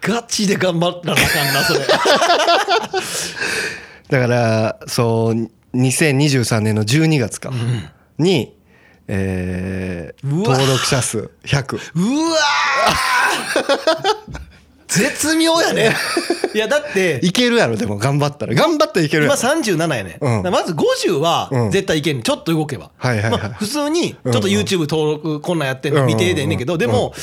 [0.00, 1.80] ガチで頑張らなあかんなそれ。
[4.08, 7.52] だからそう2023年の12月か
[8.18, 8.56] に、
[9.12, 14.40] えー登録者数100うわー。
[14.90, 15.94] 絶妙やね。
[16.52, 17.20] いやだって。
[17.22, 18.54] いけるやろでも頑張ったら。
[18.54, 20.42] 頑張ったらいけるや今ろ37やね、うん。
[20.50, 21.70] まず50はうん。
[21.70, 23.40] 絶対いけんちょっと動けば、はいはいはい。
[23.40, 24.60] まあ、普通にちょっとうんうん。
[24.60, 27.14] YouTube 登録こんなんやってんの見てでんねんけどでも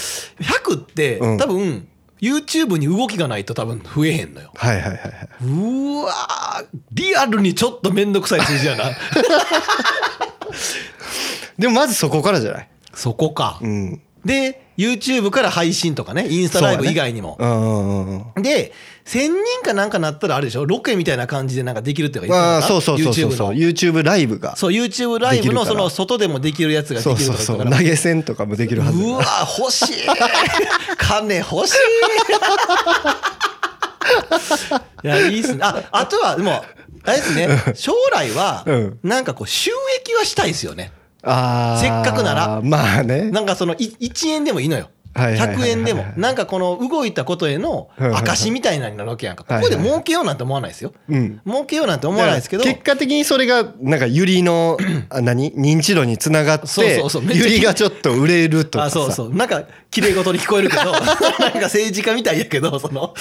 [0.41, 1.37] 100ってうん。
[1.37, 1.87] 多分
[2.21, 4.51] YouTube に動きがないと多分増えへんのよ。
[4.55, 5.01] はいはいはいはい。
[5.43, 6.65] うーわー。
[6.93, 8.85] リアルにちょっと面倒くさい数字やな
[11.57, 12.69] でもまずそこからじゃない？
[12.93, 14.01] そこか、うん。
[14.25, 18.43] で YouTube から配信とかねインスタライブ以外にも、うんうんうんうん。
[18.43, 18.73] で
[19.05, 20.65] 1000人かなんかなったらあれでしょ？
[20.65, 23.47] ロケみたいな感じでなんかできるっていうか言ああそうそうそうそう YouTube そう。
[23.49, 23.53] の。
[23.53, 24.55] YouTube ライブが。
[24.57, 29.23] そう YouTube ライブのその外でもできるやつがでそうきるそうそう投げ銭とかもできるはずうわ
[29.57, 29.93] 欲しい。
[30.97, 31.77] 金欲しい。
[35.03, 35.59] いやいいっすね。
[35.63, 36.63] ああとはでも
[37.03, 37.47] あれですね。
[37.75, 38.99] 将来はうん。
[39.03, 40.91] なんかこう収益はしたいですよね
[41.27, 42.61] ああせっかくなら。
[42.63, 43.29] まあね。
[43.31, 44.89] なんかそのい1円でもいいのよ。
[45.13, 46.05] はいはいはいはい100円でも。
[46.15, 49.43] なんかこの動いたことへの証みたいなのになるわけやんか。
[49.43, 50.93] ここで儲けようなんて思わないですよ。
[51.09, 51.41] うん。
[51.45, 52.63] 儲けようなんて思わないですけど。
[52.63, 54.77] 結果的にそれがなんかユリの
[55.09, 55.51] あ何？
[55.53, 56.67] 認知度につながって
[57.33, 59.35] ユリがちょっと売れるとかそうそう。
[59.35, 63.13] なんか綺麗事に聞こえるけど なんか政治家みたいやけどその。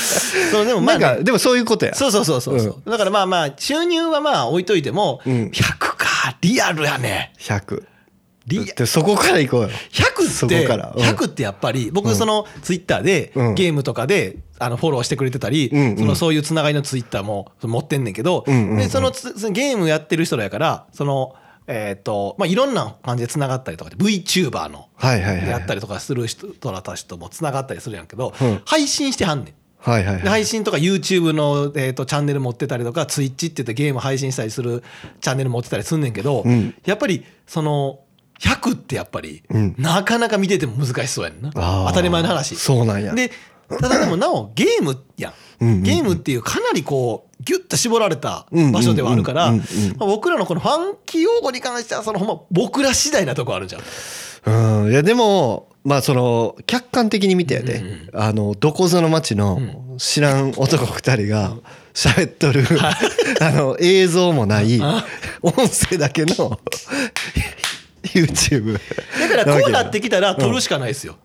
[0.53, 1.95] そのでもまあね、なんかでもそういうことや。
[1.95, 5.33] そうそうそうそうそう、だからまあまあ収入はまあ置いといても、うん。
[5.47, 5.97] 100か。
[6.41, 7.33] リアルやね。
[7.39, 7.85] 100
[8.47, 9.69] リでそこから行こうよ。
[9.69, 10.93] 100ってそこから。
[10.97, 11.03] うん。
[11.03, 13.55] 100ってやっぱり僕そのツイッターでうん。
[13.55, 19.11] ゲームとかであのフォローしてくれてたり、そのそういうつながりのツイッターも持ってんねんけど、でその
[19.51, 21.35] ゲームやってる人らやからその
[21.67, 24.89] えっ、とまあいろんな感じでつながったりとかで VTuber の
[25.49, 28.63] やったりとかする人らたちともつながったりするやんけど、うん。
[28.65, 29.55] 配信してはんねん。
[29.79, 30.23] はいはいはい。
[30.23, 34.83] で配信とか YouTube の、えー、とチャンネル持ってたりとか Twitch って言ってゲーム配信したりする
[35.21, 36.75] チャンネル持ってたりすんねんけど、うん。
[36.85, 38.01] やっぱりその
[38.41, 39.75] 100ってやっぱり、うん。
[39.79, 41.51] なかなか見てても難しそうやんな。
[41.53, 42.57] 当たり前の話。
[42.57, 43.15] そうなんや。
[43.15, 43.31] で
[43.69, 45.33] ただでもなお ゲームやん。
[45.61, 45.83] うんうんうん。
[45.83, 49.55] ゲームっていうかなりこうギュッと絞られた場所ではあるから
[49.99, 53.79] 僕らのこのファンキー用語に関してはそのほんま僕ら次第なとこあるじゃ
[54.51, 54.93] んうん。
[54.93, 59.61] いやでもまあその客観的に見てやで、あのどこぞの町の
[59.99, 61.57] 知らん男二人が
[61.95, 62.65] 喋っとる、
[63.41, 64.81] あの映像もない
[65.43, 66.35] 音声だけの
[68.07, 68.79] YouTube
[69.21, 71.17] だからこうなってきたら撮るしかないですよ。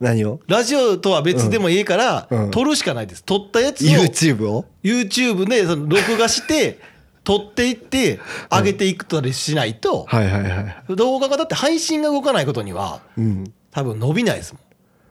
[0.00, 0.40] 何を？
[0.48, 2.50] ラジオとは別でもいいからうん。
[2.50, 3.22] 撮るしかないです。
[3.24, 6.78] 撮ったやつを YouTube を？YouTube でその録画して
[7.24, 8.18] 撮っていって
[8.50, 10.48] 上げていくとりしないと、はいはいは
[10.88, 10.96] い。
[10.96, 13.44] 動画がだって配信が動かないことにはうん。
[13.70, 14.62] 多分伸びないですもん。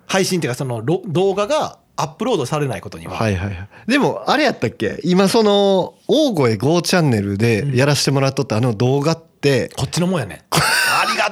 [0.08, 3.68] 配信っていうかそのろ動画がアップロードされないことには、はいはいはい。
[3.88, 5.00] でもあれやったっけ？
[5.06, 10.44] 今その大声 GO チャンネルでやらせてもらっとったあの動画ってこっちのもんやね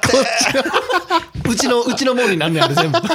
[0.08, 0.70] ありがて
[1.46, 3.00] えうちのうちのもんになんねやろ全部。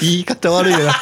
[0.00, 0.94] 言い方悪いよな。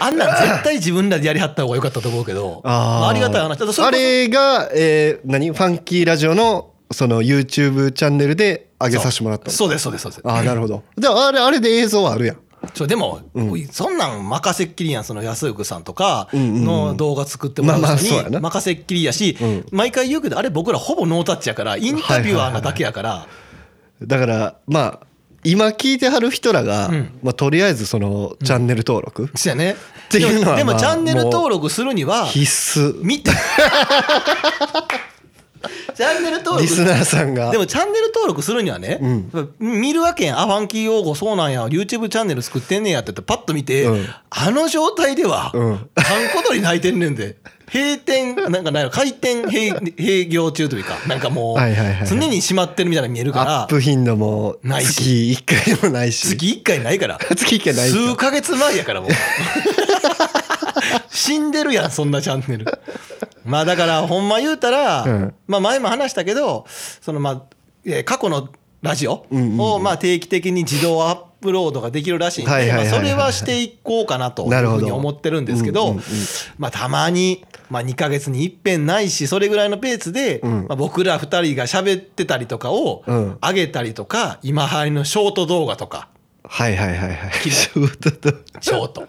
[0.00, 3.08] あんなん絶対自分らでやりはった方が良かったと思うけどあー。
[3.08, 3.58] ありがたい話。
[3.58, 5.50] だあれが、えー何？
[5.50, 9.50] ファンキーラジオのその YouTube チャンネルで上げさせてもらったの。
[9.52, 10.22] そうですそうですそうです。
[10.24, 10.82] ああなるほど。
[10.96, 12.36] であれあれで映像はあるやん
[12.74, 13.20] ちょでも、
[13.70, 18.30] そんなん任せっきりやんその安福さんとかの動画作ってもらうまあまあ人そうやな。
[18.30, 19.36] に任せっきりやし、
[19.70, 23.26] 毎回言うけどあれ僕らほぼノータッチやからインタビュアーなだけやから、
[24.02, 25.06] だからまあ
[25.42, 27.18] 今聞いてはる人らが、ん。
[27.22, 29.76] まあ、とりあえずそのチャンネル登録、そうやね。
[30.10, 32.44] ていうのはでもまあチャンネル登録するには必
[32.78, 33.02] 須。
[33.02, 33.30] 見て
[35.94, 36.62] チャンネル登録。
[36.62, 37.50] リスナーさんが。
[37.50, 38.98] でもチャンネル登録するにはね、
[39.58, 40.40] 見るわけやん。
[40.40, 41.66] あファンキー用語そうなんや。
[41.66, 44.08] YouTube チャンネル作ってんねんやってパッと見て、うん。
[44.30, 45.70] あの状態では、うん。
[45.72, 47.36] ハンコ鳥泣いてんねんで。
[47.72, 51.58] 閉店なんかなん開店閉閉業中というかなんかもう
[52.04, 55.36] 常に閉まってるみたいなの見えるからアップ頻度もないし。
[55.36, 56.28] 月1回もないし。
[56.30, 57.18] 月1回ないから。
[57.36, 57.98] 月1回ないんか。
[57.98, 59.10] 数ヶ月前やからもう。
[61.10, 62.66] 死んでるやんそんなチャンネル
[63.44, 67.42] まあだからほんま言うたら、うんまあ前も話したけどそのまあ
[67.84, 68.48] えー過去の
[68.82, 69.26] ラジオ
[69.58, 75.96] をまあ定期的に自動アップロードができるらしいんでそれはしていこうかなというふうに思ってるんですけど
[76.56, 80.66] まあたまにまあ2ヶ月に一遍ないしそれぐらいのペースでん。
[80.66, 83.38] まあ僕ら2人が喋ってたりとかをうん。
[83.40, 86.08] 上げたりとか今流行りのショート動画とか。
[86.42, 87.32] はいはいはいはい。
[87.50, 89.06] ショートとショート。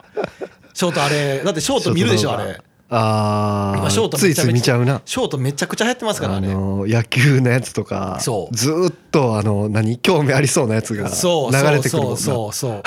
[0.74, 2.60] ショートあれ、だってショート見るでしょ、あれ。
[2.94, 5.02] あ今ショーあついつい見ちゃうな。
[5.06, 6.54] ショートめちゃくちゃ流行ってますからあね。
[6.54, 8.56] の野球のやつとかそう。
[8.56, 12.18] ずーっとあの何興味ありそうなやつが流そうれてくるもんな。
[12.18, 12.84] そうそう。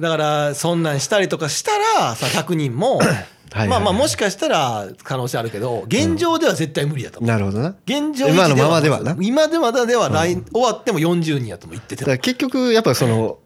[0.00, 3.08] だから、そんなんしたりとかしたら、さ、100人も、 はい
[3.52, 7.30] はいまあまあ、もしかしたら可能性あるけど、現状では絶対無理だと思う。
[7.30, 7.74] なるほどな。
[7.86, 9.16] 現状今のままではな。
[9.20, 13.38] 今でまだでは来、終わっても40人やとも言ってて結局やっぱその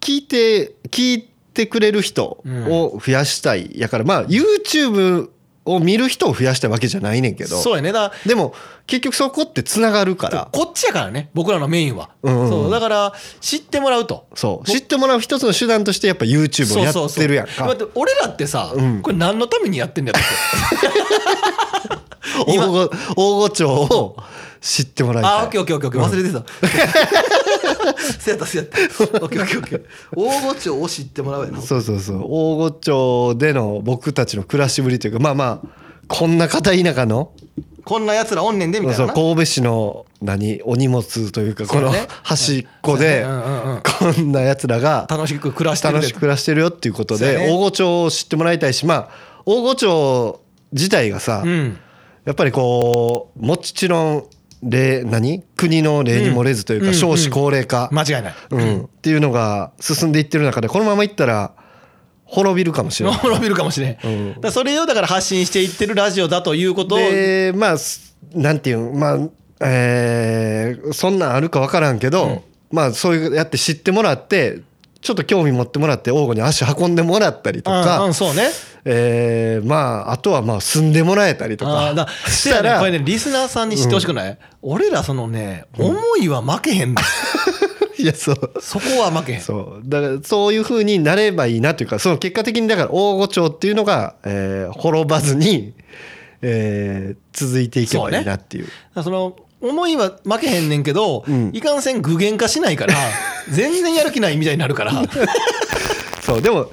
[0.00, 5.30] 聞いて聞いてくれる人を増やしたいやからまあ YouTube
[5.66, 7.56] を見る人を増やしたいわけじゃないねんけど。
[7.60, 7.92] そうやね。
[7.92, 8.54] だでも
[8.86, 10.48] 結局そこってつながるから。
[10.52, 12.10] こっちやからね、僕らのメインは。
[12.22, 14.26] うんうんそう、だから、知ってもらうと。
[14.34, 14.66] そう。
[14.66, 17.52] 知ってもらう一つの手段としてやっぱ YouTube をやってるやんか。
[17.52, 17.84] そうそうそう。
[17.84, 19.02] 待って俺らってさ、うん。
[19.02, 20.26] これ何のためにやってんだよって
[22.52, 24.16] 今 大御大御町を
[24.66, 25.32] 知ってもらいたい。
[25.32, 26.44] あオッケーオッケーオッケー忘れて た。
[28.20, 29.24] そうやったそうやった。
[29.24, 29.82] オッケーオッケーオッケー。
[30.16, 32.22] 大御町を知ってもらうやろそうそうそう。
[32.24, 35.68] 大御町での僕たちの暮らしぶりというかまあまあ
[36.08, 37.30] こんな片田舎の
[37.84, 39.12] こんなやつらおんねんでみたいなな。
[39.14, 42.08] そう神戸市の何お荷物というかこのそうね。
[42.24, 43.82] 端っこでうんうんうん
[44.16, 45.92] こんなやつらが楽しく暮らしてる。
[45.94, 47.46] で楽しく暮らしてるよっていうことそうやね。
[47.46, 49.08] で大御町を知ってもらいたいしまあ
[49.44, 50.40] 大御町
[50.72, 51.78] 自体がさうん。
[52.24, 54.24] やっぱりこうもちろん
[54.68, 55.42] 例何？
[55.56, 57.88] 国の例に漏れずといううんか少子高齢化。
[57.92, 58.84] 間違いない、うん。
[58.84, 61.52] っていうのが進んでいってる中でこのままいったら
[62.24, 63.18] 滅びるかもしれない。
[63.20, 64.40] 滅びるかもしれん、うん。
[64.40, 69.18] だそれをだから発信していってるラジオだということをでまあすなんていうまあ
[69.60, 74.60] えーそんなんあるか分からんけど、まあそういうやって知ってもらって
[75.00, 78.50] ちょっと興味持ってもらって王吾に足運んでもらったりとか、うんうん、そうね
[78.88, 87.00] えーまああとはまあ住んでもらえたりとかだしたら、ねこれねリスナーさんに知ってほしくない、俺らそのね思いは負けへんの、
[87.98, 88.52] いやそう。
[88.60, 89.40] そこは負けへん。
[89.40, 89.82] そう。
[89.84, 95.72] だからそういう風になればいいなというかその結果的にだから大御町っていうのが、えー滅ばずに、
[96.42, 98.68] えー続いていけばいいなっていう。
[99.02, 101.50] その思いは負けへんねんけど、ん。
[101.52, 102.94] いかんせん具現化しないから
[103.50, 104.92] 全然やる気ないみたいになるから。
[106.22, 106.42] そう。
[106.42, 106.70] でも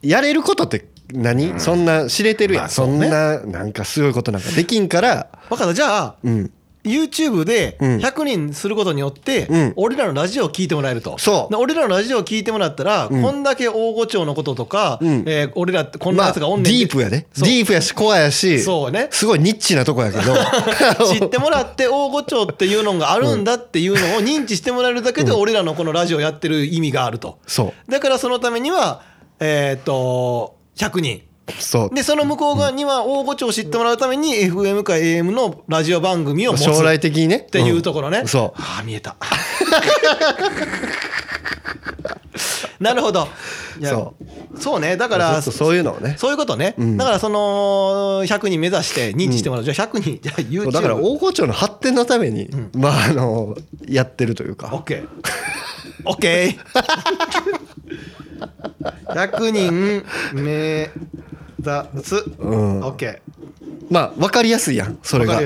[0.00, 2.92] やれることって何、そんな知れてるやん、まあそね。
[2.92, 5.28] そうんななんかすごいことなんかできんから。
[5.48, 5.74] 分かった。
[5.74, 6.50] じゃあうん。
[6.84, 7.96] YouTube でうん。
[7.98, 9.72] 100人することによって、うん。
[9.76, 11.16] 俺らのラジオを聞いてもらえると。
[11.16, 11.52] そう。
[11.52, 13.08] で俺らのラジオを聞いてもらったら、ん。
[13.08, 15.24] こんだけ大御町のこととか、うん。
[15.26, 17.48] えー俺らってこんなまあやつがおんねんディープやねそう。
[17.48, 18.60] ディープやしコアやし。
[18.60, 19.08] そうね。
[19.12, 20.34] すごいニッチなとこやけど。
[21.06, 27.38] 知ってもらって大御町っていうのがあるんだっていうのを認知してもらえるだけで俺らのこのラジオやってる意味があると。
[27.46, 27.90] そう。
[27.90, 29.02] だからそのためには
[29.38, 31.22] えーっと100人。
[31.58, 31.94] そう。
[31.94, 36.64] でその向こう側には大御町を知ってもらうために FM か AM のラジオ番組を持つ。
[36.64, 37.36] 将来的にね。
[37.38, 38.28] っていうところね、ん。
[38.28, 38.60] そう。
[38.60, 39.16] ああ見えた。
[42.80, 43.28] なるほど。
[43.80, 44.14] いやそ
[44.58, 44.96] そうね。
[44.96, 46.16] だかららそういうのをね。
[46.18, 46.96] そういうことね、うん。
[46.96, 50.18] だからその100人目指して認知してもらう、じゃあ100人。
[50.20, 53.56] じゃあ YouTube だから大河町の発展のために、まああの
[53.88, 54.68] やってるというか。
[54.68, 55.06] OK
[56.04, 56.58] OK
[59.06, 60.90] 100人目
[61.58, 62.80] 指す、うん。
[62.82, 63.20] OK
[63.90, 65.40] まあ分かりやすいやんそれが。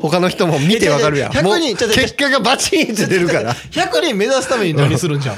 [0.00, 1.34] 他の人も見て分かるやん。
[1.44, 3.54] もう100人違う違う結果がバチンって出るから。
[3.54, 5.36] 100人目指すために何するんじゃん？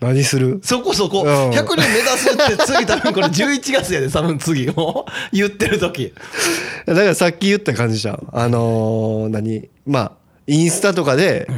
[0.00, 0.60] 何する？
[0.62, 1.28] そこそこ、うん。
[1.50, 6.12] 100人目指すって次多分これ11月やで多分次もう言ってる時。
[6.84, 8.28] だからさっき言った感じじゃん。
[8.32, 9.70] あのー何？
[9.86, 10.12] まあ
[10.46, 11.48] インスタとかで、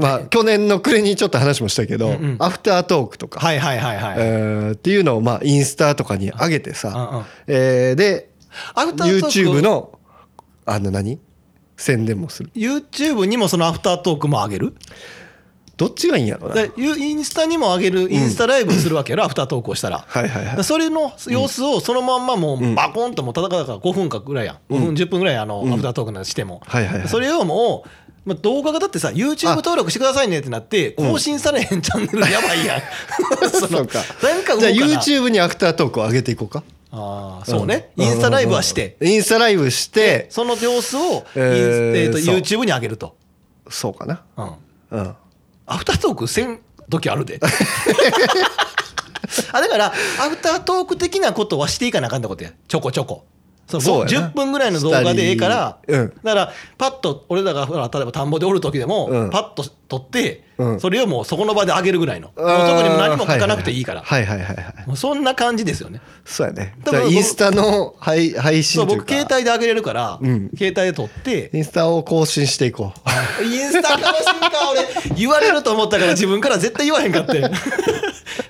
[0.00, 8.30] まあ去年の暮れにちょっと話もしたけど、アフタートークとか、はいはいはいはい、えーっていうのをまあインスタとかに上げてさ、うえーで
[8.74, 9.58] アフタートーク。
[9.58, 9.98] YouTube の
[10.66, 11.20] あの何？
[11.76, 12.50] 宣伝もする。
[12.54, 14.74] YouTube にもそのアフタートークも上げる？
[15.76, 16.54] どっちがいいんやろな。
[16.54, 20.04] でユインスタにも上げるインスタライブするわけやろ、アフタートークをしたら。
[20.06, 20.56] はいはいはい。
[20.56, 24.56] でそれの様子をそのまんまもうバコンともうただから5分かぐらいやん。
[24.68, 26.60] 5分10分ぐらいあのアフタートークなんかしても。
[26.66, 27.08] はいはいはい。
[27.08, 32.82] それをもうまあ動画がだってさ YouTube 登録してくださいねってなって更新されへんチャンネル やばいやん。
[33.50, 34.02] そのか。
[34.22, 36.62] なんか動じゃあ YouTube にアフタートークを上げていこうか。
[36.92, 37.90] ああそうね。
[37.96, 38.96] インスタライブはして。
[39.00, 40.26] インスタライブして。
[40.30, 43.14] その様子をえーえーと YouTube に上げると。
[43.68, 44.22] そうかな。
[44.36, 44.52] うん。
[44.90, 45.14] うん。
[45.66, 47.40] アフタートークせん時あるで。
[49.52, 49.90] あだからア
[50.28, 52.50] フタートーク的なことはしていかなあかんってことや。
[52.66, 53.24] ちょこちょこ
[53.70, 54.28] そうそうやな。
[54.28, 59.30] 10分ぐらいの動画でええから、だからパッと俺らがほら例えば田んぼでおる時でも、うん。
[59.30, 62.28] パッと撮って、うんそれをもうそこの場で上げるぐらいの。
[62.28, 64.38] もう特に何も書かなくていいから、はいはい。
[64.38, 66.00] はいはいはいもうそんな感じですよね。
[66.24, 66.74] そうやね。
[66.84, 69.28] 多分じゃあインスタの配配そう僕信というか。
[69.28, 70.50] 携帯で上げれるから、うん。
[70.56, 71.50] 携帯で撮って。
[71.54, 72.92] インスタを更新していこ
[73.40, 73.44] う。
[73.44, 75.14] インスタ楽しみか俺。
[75.16, 77.42] 言われると思ったから自分から絶対言わへんかって。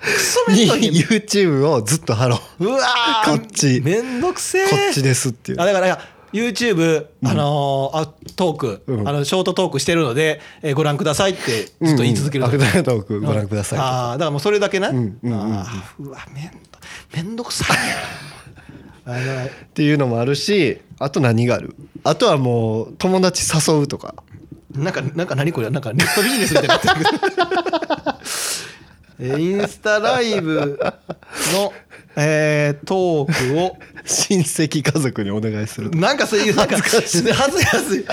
[0.00, 2.64] クソめんどい YouTube をずっと貼ろう。
[2.64, 3.80] うわーこっち。
[3.84, 5.60] めんどくせえこっちですっていう。
[5.60, 5.98] あだから
[6.32, 9.08] YouTube、あのーあトーク、うん。
[9.08, 13.78] あのショートトークしてるので、えーご覧くださいってずっと言い続けるうんうんトークご覧ください。
[13.78, 15.54] とああだからもうそれだけな、んうんうんうん。
[15.60, 16.52] あーうわめんど
[17.14, 17.76] めんどくさい。
[19.06, 21.74] っていうのもあるしあと何がある？
[22.04, 24.14] あとはもう友達誘うとか。
[24.72, 25.70] なんかなんか何これ？
[25.70, 26.94] なんかネットビジネスみたいになってる
[29.20, 30.78] インスタライブ
[31.54, 31.72] の、
[32.16, 33.76] えートークを。
[34.02, 37.32] 親戚家族にお願いするなんかそういうなんか恥ずかしい。
[37.32, 38.04] 恥ずかしい。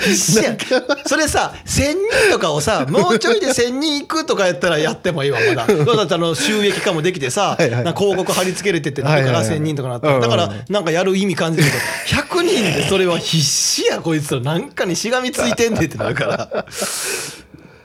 [0.00, 0.52] 必死や。
[0.52, 0.58] ん
[1.06, 1.92] それさ1000
[2.28, 5.66] 人とかをさもうちょいで1000人いくとかやったらやってもいいわまだ。
[5.66, 7.84] だってあの収益化もできてさはいはい。
[7.84, 9.60] なんか広告貼り付けれてってなるからはいはいはい。
[9.60, 10.20] 1000人とかなったら。
[10.20, 14.40] だからなんかやる意味感じるけど100人でそれは必死やこいつら。
[14.40, 16.66] なんかにしがみついてんねんってなるから。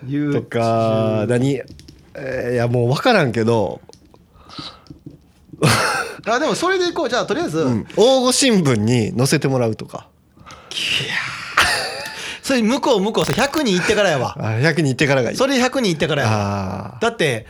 [0.06, 1.62] 言うとか何？
[2.16, 3.82] えーいやもう分からんけど、
[6.28, 7.10] あでもそれでいこう。
[7.10, 10.08] じゃあとりあえず、うん、大御新聞に載せてもらうとか。
[12.42, 14.36] それ向こう向こうさ100人行ってからやわ。
[14.38, 15.38] あ100人行ってからがいい。
[15.38, 17.46] それ100人行ってからやだって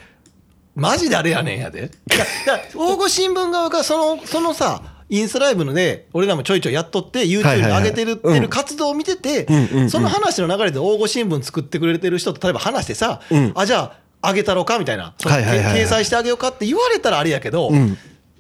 [0.76, 1.80] マジであれやねんやで。
[1.80, 9.48] いやだから大御新聞側がそのそのさインスタライブので俺らもちょいちょいやっとって YouTube に上げてるってる活動を見てて
[9.90, 13.52] その話の流れで大御新聞作ってくれてる人と例えば話してさうん。
[13.56, 15.14] あじゃあ上げたろかみたいな。
[15.20, 17.98] 掲載してあげようかって言われたらあれやけどうん。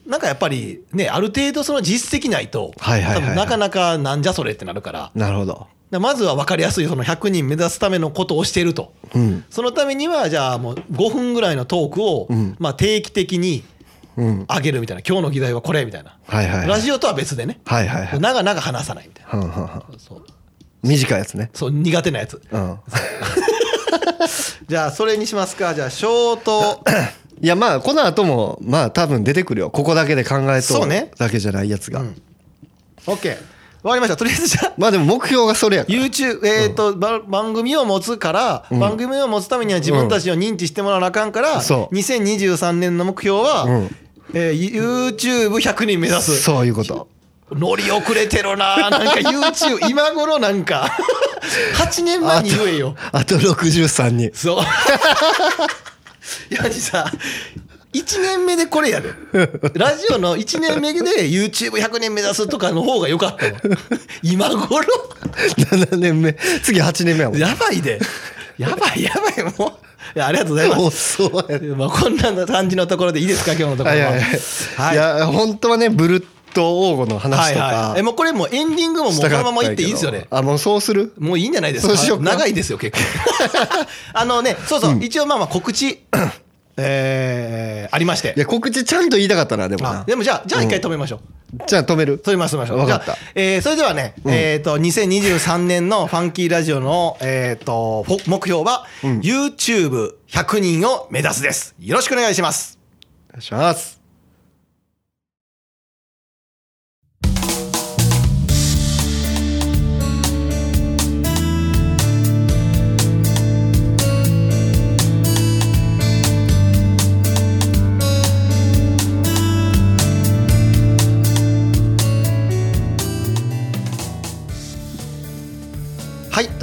[0.07, 5.11] なんかやっぱりねある程度その実績ないと多分なかなかなんじゃそれってなるから。
[5.15, 5.67] なるほど。
[5.91, 8.93] まずは分かりやすいその100人目指すためのことをしていると。
[9.13, 9.45] うん。
[9.49, 12.55] そのためにはじゃあもう5分ぐらいのトークをん。
[12.59, 13.63] まあ定期的に
[14.17, 14.45] うん。
[14.45, 15.03] 上げるみたいな。
[15.07, 16.17] 今日の議題はこれみたいな。
[16.27, 16.67] はいはいはい。
[16.67, 17.59] ラジオとは別でね。
[17.65, 18.19] はいはいはい。
[18.19, 19.39] 長々話さないみたいな。
[19.39, 19.83] はんはんはん。
[19.97, 20.25] そう。
[20.81, 21.49] 短いやつね。
[21.53, 22.41] そう苦手なやつ。
[22.51, 22.79] うん
[24.67, 25.73] じゃあそれにしますか。
[25.73, 26.84] じゃあショート。
[27.41, 29.69] いやまあこの後もまあ多分出てくるよ。
[29.69, 31.12] ここだけで考えとそうね。
[31.17, 32.03] だけじゃないやつが、
[33.06, 33.38] OK
[33.84, 34.15] わかりました。
[34.15, 34.73] とりあえずじゃあ。
[34.79, 35.97] まあでも目標がそれやから。
[35.99, 41.95] YouTube えーとば番組を持つから番組を持つためには自分たちを認知してもらわなあかんからそう。
[41.95, 43.95] 2023年の目標はうん。
[44.34, 46.41] えー YouTube100 人目指す。
[46.41, 47.08] そういうこと
[47.55, 48.89] 乗り遅れてるな。
[48.89, 50.91] なんか YouTube 今頃なんか。
[51.75, 52.95] 8年前に言えよ。
[53.11, 54.32] あと63人。
[54.34, 54.63] そう。
[56.49, 57.11] いやさ
[57.93, 59.09] 1年目でこれやで。
[59.75, 63.78] ラジオの1年目で YouTube100 年目指すとかの方が良かったわ。
[64.23, 64.88] 今頃。
[65.57, 66.34] 7年目。
[66.63, 67.39] 次8年目やもん。
[67.39, 67.99] やばいで。
[68.57, 69.69] やばいやばいもう。
[70.15, 71.21] いやありがとうございます。
[71.75, 73.95] まあ、こんな感じのところでいいですか今日のところは。
[73.95, 74.39] はいはいはい、
[74.75, 74.93] はい。
[74.93, 80.28] いや本当はねブルット王吾の話とか、はいはい、えもうこれもうエンディングももうこのままいっていいですよね。
[80.30, 81.14] あもうそうする？
[81.18, 82.18] もういいんじゃないですか。
[82.20, 83.04] 長いですよ結構。
[84.14, 85.99] あのねそうそう、一応まあまあ告知。
[86.76, 88.34] えーありまして。
[88.36, 91.20] いや告知ちゃんと言いたかったなでもあなでもじゃあじゃあ一回止めましょう、
[91.68, 92.20] じゃあ止める？
[92.20, 92.62] 止めましょう。
[92.62, 93.16] 止めましょうわかった。
[93.36, 101.76] えーそれではね、えっ、と2023年のファンキーラジオのえっ、とフォ目標は、YouTube100 人を目指すです。
[101.80, 102.80] よろしくお願いします。
[103.30, 104.03] お願いします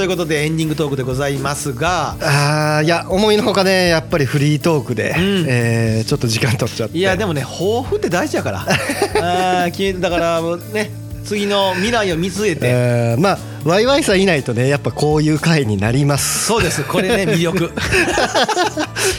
[0.00, 2.16] ということでエンディングトークでございますが。
[2.22, 5.44] あーいや思いのほかねやっぱりフリートークで、ん。
[5.46, 6.96] えーちょっと時間取っちゃって。
[6.96, 8.64] いやでもね抱負って大事やから。
[9.66, 10.90] あだからもうね
[11.26, 16.46] 次の未来を見据えて、えーまあワイワイさんいないとねやっぱこういう回になります。
[16.46, 16.82] そうです。
[16.84, 17.70] これね 魅力。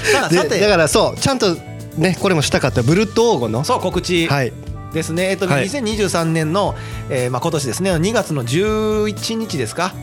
[0.10, 1.56] だからそうちゃんと
[2.00, 3.64] ねこれもしたかったブルット王語の。
[3.64, 4.52] そう告知はい。
[4.94, 5.66] ですね、えっと、はい。
[5.68, 6.76] 2023年の、
[7.10, 7.92] えーまあ、今年ですね。
[7.92, 9.94] 2月の11日ですか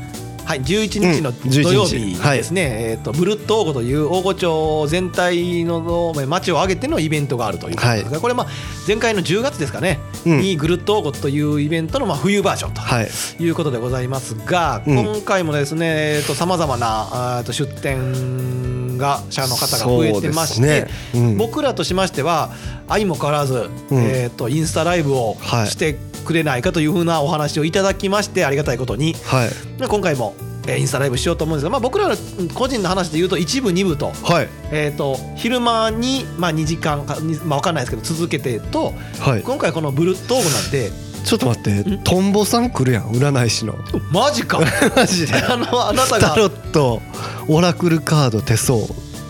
[0.48, 8.46] はい、11日のうん11土曜日ですね、えっとブルット王子という大御町全体の町を挙げてのイベントがあるということですが、これまあ
[8.86, 10.40] 前回の10月ですかね、うん。
[10.40, 13.08] にグルット王子というイベントのまあ冬バージョンとはい。
[13.38, 15.04] いうことでございますが、うん。
[15.04, 20.86] 今回もですねえーとさまざまなあーと出店が者の方が増えてまして、ね。
[21.14, 21.36] うん。
[21.36, 22.50] 僕らとしましては
[22.88, 24.02] 相も変わらず、うん。
[24.02, 25.66] えー、とインスタライブをはい。
[25.68, 29.14] してくれないかというふうなお話をいただきましてありがたいことに。
[29.24, 29.80] はい。
[29.80, 30.34] で今回も、
[30.66, 32.14] えーインスタライブしようと思うんですが、まあ、僕ら
[32.54, 34.48] 個人の話で言うと一部二部と,、はい。
[34.70, 39.42] えー、と昼間に、まあ、2時間か、にまあ、分かんないですけど続けてとはい。
[39.42, 43.74] 今回このブルットーグなんてちょっと待ってトンボさん来るやん占い師の。
[44.10, 44.60] マジか。
[44.96, 45.34] マジで。
[45.34, 47.02] あのあなたがタロット
[47.48, 48.78] オラクルカード手相。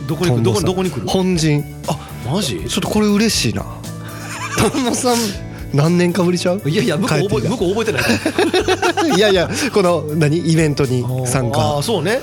[0.07, 0.43] どこに来る？
[0.43, 1.07] どこにどこに来る？
[1.07, 1.99] 本陣あ
[2.31, 2.65] マジ？
[2.69, 3.65] ちょっとこれ嬉しいな。
[4.71, 5.17] トンボさん。
[5.73, 6.63] 何年かぶりちゃう？
[6.67, 8.03] いやいや向こう覚え向こう覚えてない。
[9.17, 10.39] いやいやこの何？
[10.39, 11.79] イベントに参あ加。
[11.79, 12.21] あそうね。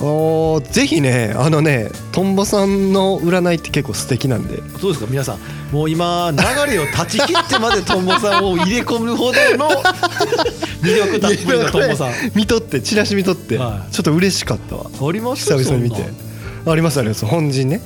[0.00, 4.62] おーぜひねあのねトンボさんの占いって結構素敵なんで。
[4.80, 5.10] そうですか？
[5.10, 5.38] 皆さん
[5.74, 9.68] もう今流れを断ち切ってまでトンボさんを入れ込むほどの
[10.82, 11.28] 魅力た。
[11.28, 12.12] っぷりのトンボさん。
[12.34, 13.92] 見とってチラシ見とって、はい。
[13.92, 14.86] ちょっと嬉しかったわ。
[14.86, 16.02] あります久々に見て。
[16.66, 17.24] ありますあります。
[17.24, 17.80] 本陣ね。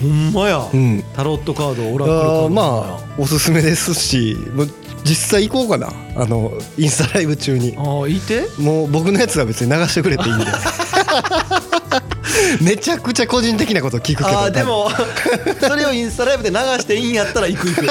[0.00, 1.04] ほんまや、うん。
[1.14, 4.68] タロットカードオラクルカーあドーまあおすすめですしもう
[5.04, 5.92] 実際行こうかな。
[6.16, 7.74] あのインスタライブ中に。
[7.76, 8.46] ああいて。
[8.58, 10.44] もう僕のやつは別に流してくれていいんで
[12.60, 14.90] めちゃくちゃ個人的なこと聞くけどあーでも
[15.60, 17.68] それをインスタライブで流していいんやったら行く。
[17.68, 17.90] 行 く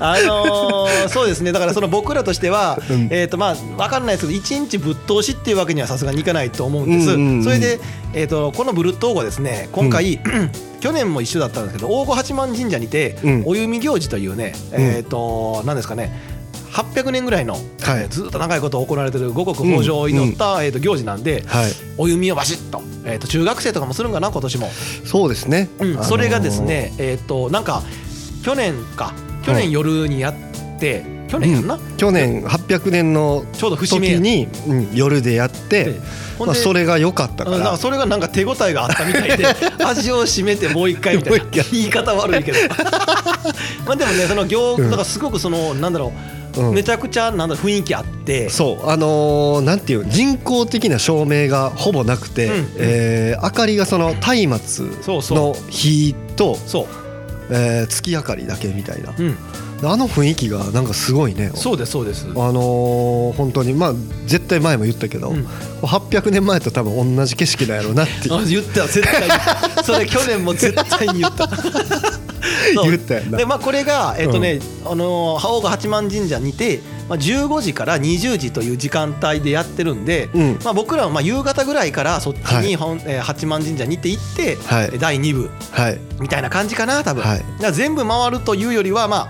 [0.00, 1.52] あのーそうですね。
[1.52, 3.08] だからその僕らとしては、うん。
[3.10, 7.44] えっ、とまあ分かんないですけど1日ぶっ通しっていうわけにはさすがにいかないと思うんです、うんうんうん。
[7.44, 7.80] それで、
[8.14, 10.20] えー、とこのブルット王語ですね今回、
[10.80, 13.42] 去年も一緒だったんですけど大御八幡神社にて、うん。
[13.46, 16.37] お弓行事というね、えっ、と何ですかね
[16.72, 17.62] 800年ぐらいの、はい。
[17.62, 21.72] えーずっと長いこと行われてる五穀豊穣を祈った、えー、と行事なんで、はい。
[21.96, 24.70] お弓をバシッと,、えー、と中学生とかもするんかな今年も、
[25.04, 27.82] そうですね、うんあのーそれがですねえっ、となんか
[28.44, 29.12] 去年か
[29.44, 30.34] 去年夜にやっ
[30.78, 35.96] て、去年やんな、去年800年のちょうど節目に、うん夜でやって
[36.38, 37.58] まあ、でそれが良かったから。
[37.58, 39.44] かそれがなんか手応えがあったみたいで
[39.84, 42.58] 味を占めてもう一回みたいな言い方悪いけど。
[43.84, 44.84] まあでもねその行うん。
[44.84, 46.38] だからすごくそのなんだろう、うん
[46.72, 48.48] めちゃくちゃなんだ雰囲気あって。
[48.50, 48.88] そう。
[48.88, 52.66] あのーなんていう人工的な照明がほぼなくて、うん。
[52.78, 54.48] えー明かりがその松明
[55.36, 56.86] の火と、そう。
[57.50, 59.14] えー月明かりだけみたいな。
[59.18, 59.36] うん。
[59.80, 61.52] あの雰囲気がなんかすごいね。
[61.54, 62.26] そうですそうです。
[62.28, 63.92] あのー本当にまあ
[64.26, 65.46] 絶対前も言ったけど、うん。
[65.82, 69.84] 800年前と多分同じ景色なんやろうなってあ言った絶対に。
[69.84, 71.48] それ去年も絶対に言った
[72.74, 73.38] 言ったやんな。
[73.38, 80.58] でまあこれがえっ、とね、あのー覇王が八幡神社にて、まあ、15時から20時という時間帯でやってるんで、うん。
[80.64, 82.66] まあ、僕らはまあ夕方ぐらいからそっちはい。
[82.66, 84.98] に本、えー八幡神社にて行って、はい。
[84.98, 86.00] 第2部はい。
[86.20, 87.72] みたいな感じかな多分、はい。
[87.72, 89.28] 全部回るというよりはま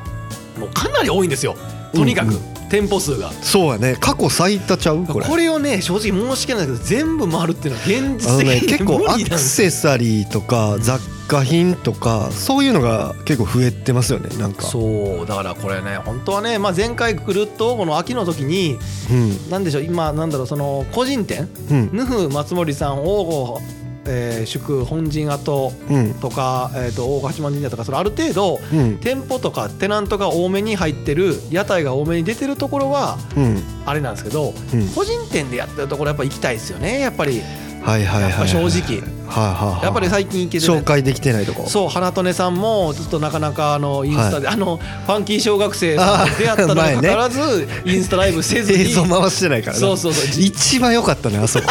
[0.57, 1.57] あもうかなり多いんですよ。
[1.95, 3.33] とにかく、うんう店舗数が。
[3.33, 3.97] そうやね。
[4.01, 5.05] 過去最多ちゃう？
[5.05, 5.27] これ。
[5.27, 14.63] これをね正直申し訳ないけど全部回るっていうのは現実的に結構アクセサリーとか雑貨品とかそういうのが結構増えてますよねなんか。
[14.63, 15.27] そう。
[15.27, 18.79] だからこれね本当はね、まあ、前回ぐるっとこの秋の時に
[19.11, 19.51] うん。
[19.51, 21.49] なんでしょう今なんだろうその個人店？
[21.71, 21.91] うん。
[21.93, 23.61] ヌフ松森さん王吾、
[24.09, 26.15] えー祝本陣跡うん。
[26.15, 28.99] とか、えー、と大御八幡神社とかそれある程度うん。
[28.99, 33.63] 店舗とかテナントが多めに入ってる屋台が多めに出てるところはうん。
[33.87, 34.89] あれなんですけどうん。
[34.89, 37.43] 個人店でやってるところやっぱ行きたいですよねやっぱり。
[37.81, 39.01] はいはいはいやっぱ正直。
[39.29, 40.79] はいはいはいやっぱり最近行けてない。
[40.81, 41.69] 紹介できてないとこ。
[41.69, 48.83] そう花とねさんもずっとなかなかあのインスタで、あのファンキー小学生さんと出会ったのにもかかわらず、インスタライブせずに。
[48.83, 49.81] 映像回してないからな。
[49.81, 50.27] そうそうそう。
[50.29, 51.67] じ一番良かったねあそこ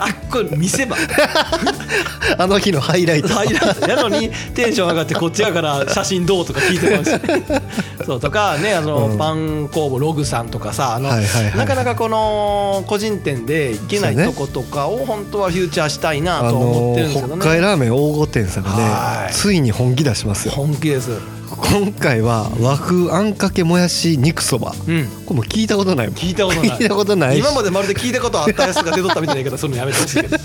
[0.00, 0.96] あこれ見せ場。
[2.38, 3.28] あの日のハイライト。
[3.28, 3.88] ハイライト。
[3.88, 7.20] やのにテンション上がってこっちやから写真どうとか聞いてますし
[8.06, 9.18] そうとかねあの、うん。
[9.18, 11.56] パン工房ログさんとかさあの、はいはいはい。
[11.56, 19.26] なかなかこの個人店で行けないとことかを本当はフューチャーしたいなあとは思のってるんですけどね、北海ラーメン大御店さんがはい。
[19.26, 20.54] ねついに本気出しますよ。
[20.54, 24.72] 本気です今回は和風あんかけもやし肉そば。
[24.86, 25.06] うん。
[25.26, 26.16] これもう聞いたことないもん。
[26.16, 26.70] 聞いたことない。
[26.70, 27.38] 聞いたことないし。
[27.40, 30.36] 今までまるで聞いたことあったやつが出とったみたいな言い方するのやめてほしいけど。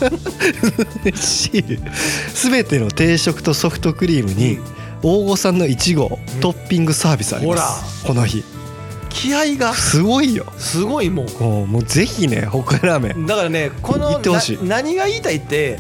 [1.17, 1.63] し
[2.49, 4.59] 全ての定食とソフトクリームに
[5.03, 8.05] 大御さんのいちごトッピングサービスあります。
[8.05, 8.43] この日。
[9.09, 9.73] 気合が。
[9.73, 10.45] すごいよ。
[10.57, 11.67] すごいもう。
[11.67, 14.19] もうぜひね北海ラーメン、だからねこの
[14.63, 15.79] 何が言いたいって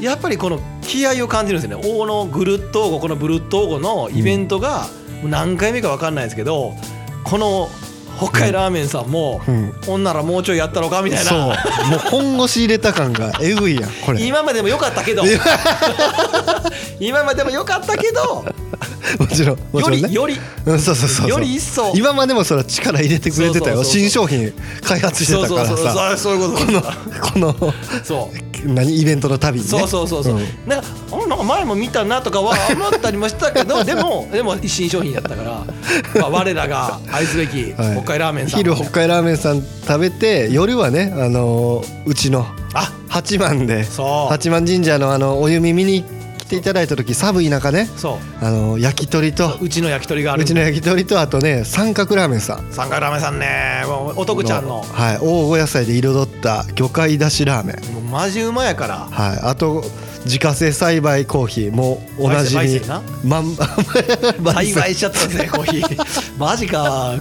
[0.00, 0.60] やっぱりこの
[0.90, 1.88] 気合を感じるんですよね。
[1.88, 4.86] 大のぐるっとこのブルッと王吾のイベントが
[5.22, 6.74] 何回目か分かんないですけど
[7.22, 7.70] この
[8.18, 9.72] 北海ラーメンさんも、うん。
[9.86, 11.38] ほんならもうちょいやったろかみたいそう。
[11.38, 11.52] なも
[11.96, 14.20] う本腰入れた感が えぐいやんこれ。
[14.20, 15.22] 今までもよかったけど。
[16.98, 18.44] 今までもよかったけど
[19.18, 20.08] もちろんもちよろんね。
[20.08, 20.40] りより。
[20.66, 21.92] うんそうそうそうより一層。
[21.94, 23.76] 今までもそれは力入れてくれてたよ。
[23.76, 24.00] そうそうそうそう。
[24.00, 24.52] 新商品
[24.82, 26.18] 開発してたからそうそうそうさそう。
[26.18, 26.66] そういうこと。
[27.32, 27.74] このこの
[28.04, 28.50] そう。
[28.66, 29.70] 何イベントの旅にね。
[29.70, 30.38] そうそうそうそう、ん。
[30.66, 35.64] なんかあなんか前も見たなとかは思ったりもしたけど でもでも新商品やったから、
[36.20, 37.96] まあ、我らが愛すべきはい。
[37.96, 42.92] 北海ラーメンさん、昼北海ラーメンさん食べて夜はねあのーうちのあ。
[43.08, 43.84] 八幡で
[44.28, 46.19] 八幡神社のあのお湯見見に来て
[46.56, 48.44] いただいた時寒い中ねそう。
[48.44, 52.72] あの焼き鳥とうちの焼き鳥があるうちの焼き鳥とあとね三角ラーメンさん。
[52.72, 53.82] 三回ラーメンさんね。
[53.86, 54.82] もうお徳ちゃんの。
[54.82, 57.94] はい大御野菜で彩った魚介だしラーメン。
[57.94, 59.08] もうマジうまやから。
[59.10, 59.84] はいあと
[60.24, 62.80] 自家製栽培コーヒーもうおなじみ
[63.24, 66.06] まん 栽培しちゃったんですねコーヒー。
[66.38, 67.14] マジか。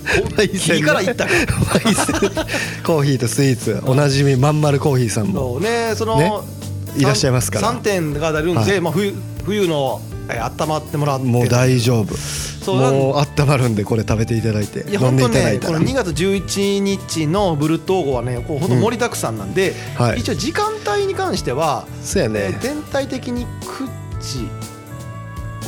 [0.53, 1.31] 火からいったか。
[2.83, 5.53] コーヒーとスイーツおなじみまんまるコーヒーさんも。
[5.53, 6.58] そうねその、ね
[6.97, 7.73] いらっしゃいますから。
[7.73, 8.81] 3点が出るんで、はい。
[8.81, 9.13] まあ、冬
[9.45, 11.25] 冬のえー温まってもらって。
[11.25, 12.15] もう大丈夫。
[12.15, 14.87] そうなんもう温まるんでこれ食べていただいて。
[14.89, 15.79] いや飲んでい本当ねこのただいたら。
[15.79, 20.19] 2月11日のブルットーゴはねこう本当盛りだくさんなんで、はい。
[20.19, 23.87] 一応時間帯に関しては、そうやえねー全体的に9
[24.19, 24.47] 時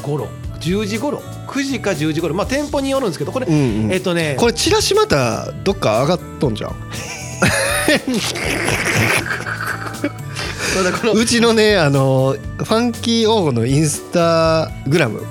[0.02, 0.28] 頃
[0.60, 3.92] 10時頃9時か10時頃まあ店舗によるんですけどこれ、うんうん。
[3.92, 6.72] えっ、とねこれチラシまたどっか上がっとんじゃん。
[6.72, 6.76] そ
[11.14, 15.24] うちのねあのファンキー王吾のインスタグラム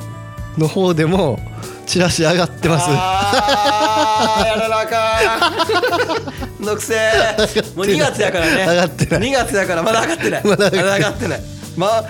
[0.59, 1.38] の方でも
[1.86, 2.86] チラシ上がってます。
[2.88, 6.62] あーやらなあかん。
[6.64, 8.66] のくせーもう2月やからね。
[8.68, 9.30] 上がってない。
[9.30, 10.43] 2月やからまだ上がってない。
[10.45, 11.43] まだ上がってない。
[11.76, 12.05] まあ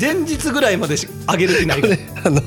[0.00, 1.82] 前日ぐらいまでし上げる気ない
[2.24, 2.40] あの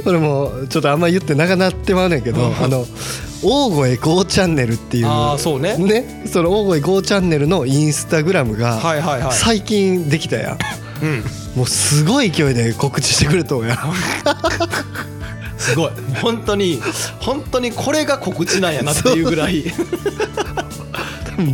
[0.04, 2.86] これもうちょっとあんま言って長なってまうねんけどあの
[3.42, 6.24] 大声 GO チャンネルっていうあーそうね。
[6.30, 9.32] その大声 GO チャンネルのインスタグラムがはいはいはい。
[9.32, 10.58] 最近できたやん。
[11.02, 11.24] うん。
[11.54, 13.78] もうすごい勢いで告知してくれとんや
[15.56, 15.90] すごい。
[16.22, 16.80] 本当に
[17.20, 19.64] 本当にこれが告知なんやなっていうぐらい。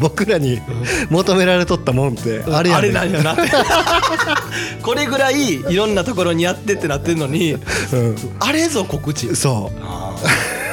[0.01, 0.63] 僕らに
[1.11, 2.93] 求められとったもんってあれやねん。
[2.95, 3.43] なんやなって
[4.83, 7.57] これぐらいいろんなところにやってってなってんのに
[8.41, 9.29] あれぞ告知。
[9.29, 9.81] うん、そう。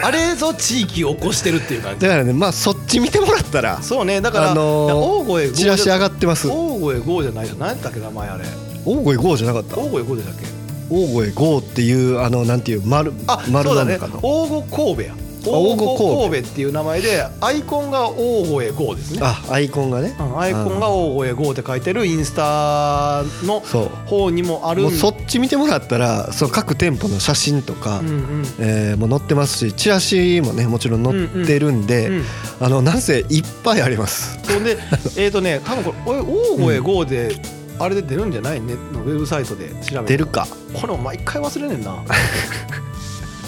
[0.03, 2.01] あれぞ地域を起こしてるっていう感じ。
[2.01, 4.19] だからねまあそっち見てもらったらそうね。
[4.21, 6.47] だから、あのー大声チラシ上がってます。
[6.47, 7.55] 大声 GO じゃないよ。
[7.59, 8.45] 何やったっけ名前あれ。
[8.83, 9.77] 大声 GO じゃなかった。
[9.77, 10.47] 大声 GO でしたっけ？
[10.89, 13.97] 大声 GO っていうあのなんていう丸あ丸そうだね。
[13.97, 15.15] の中の大語神戸や
[15.45, 16.47] 大大御語神戸。
[16.49, 19.19] っていう名前でアイコンが大声 GO ですね。
[19.21, 20.15] あアイコンがね。
[20.19, 23.59] うんアイコンが大声 GO って書いてるインスタの
[24.07, 28.45] 方にもあるもうそっち見てもらったらその各店舗の写真とか、うんうん。
[28.59, 32.23] えーもう載ってますしチラシもねもちろん載ってるんで、うん
[32.59, 34.39] あのなんせいっぱいあります。
[34.43, 34.77] そんで
[35.17, 37.35] えっとね多分これ大声 GO で
[37.79, 40.47] あれで出るんじゃないネットのウェブサイトで調べる出るか。
[40.73, 41.95] これも毎回忘れねんな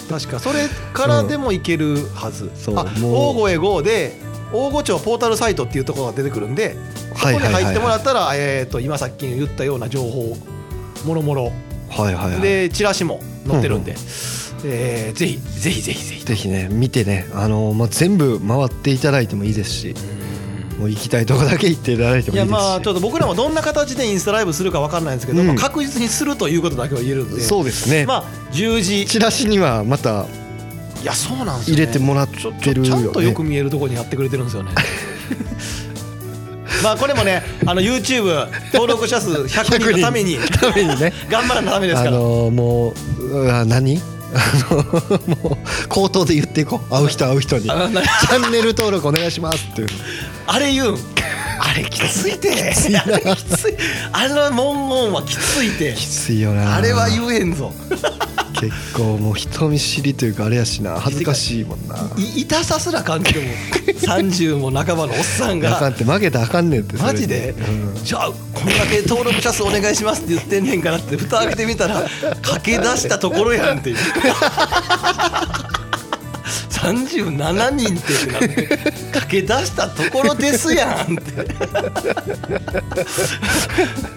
[0.10, 0.40] 確か。
[0.40, 2.78] それからでもいけるはず、そう。
[2.78, 3.14] あもう。
[3.14, 4.20] 大声 GO で
[4.54, 6.78] 大御町ポータルサイトっていうところが出てくるんで
[7.16, 10.38] そこに入ってもらったら、えー、と今さっき言ったような情報
[11.06, 11.52] もろもろ。
[11.90, 12.42] はいはいはい。
[12.42, 13.96] でチラシも載ってるんで、
[14.66, 16.26] えーぜひぜひぜひぜひ。
[16.26, 19.96] ぜひね見てねあの、まあ、全部回っていただいてもいいですし
[20.80, 22.60] もう行きたいとこだけ行っていただいていもいいですし。
[22.60, 25.48] やまあちょっと僕らもどんな形でインスタライブするかわかんないんですけど、うん。
[25.48, 27.42] まあ、確実にするということだけは言えるんで。
[27.42, 29.06] そうですね、まあ10時。
[29.06, 30.26] チラシにはまた
[31.02, 33.02] いやそうなんですよ、ね、入れてもらってるよね。
[33.04, 34.72] ょちゃんとよく見えるところにやってくれてるんですよね。
[36.84, 41.14] まあこれもねあの YouTube 登録者数100人のためにためにね。
[41.30, 44.02] 頑張らなためですあから、のーもう何？
[45.44, 46.90] もう口頭で言っていこう。
[46.90, 47.64] 会う人会う人に。
[47.64, 49.88] チャンネル登録お願いしますっていう。
[50.48, 50.98] あれ言うん。
[51.60, 52.52] あれきついて。
[52.52, 53.78] あれきつい。
[54.12, 55.94] あの文言はきついて。
[55.94, 56.76] きついよな。
[56.76, 57.72] あれは言えんぞ
[58.54, 61.96] 結構もう人見知りというかあれやしな恥ずかしいもんな。
[62.18, 63.54] い痛さすら感じるも ん
[64.04, 65.78] 30も半ばのおっさんが。
[65.78, 68.04] あかんって負けたらあかんねんってマジで、うん。
[68.04, 72.04] じゃあこんだけ登録者数お願いしますって言ってんねんからって蓋開けてみたら
[72.42, 73.98] 駆け出したところやんっていう
[76.84, 78.18] 37人ってっ
[78.50, 78.68] て
[79.14, 81.32] 駆け出したところですやんって。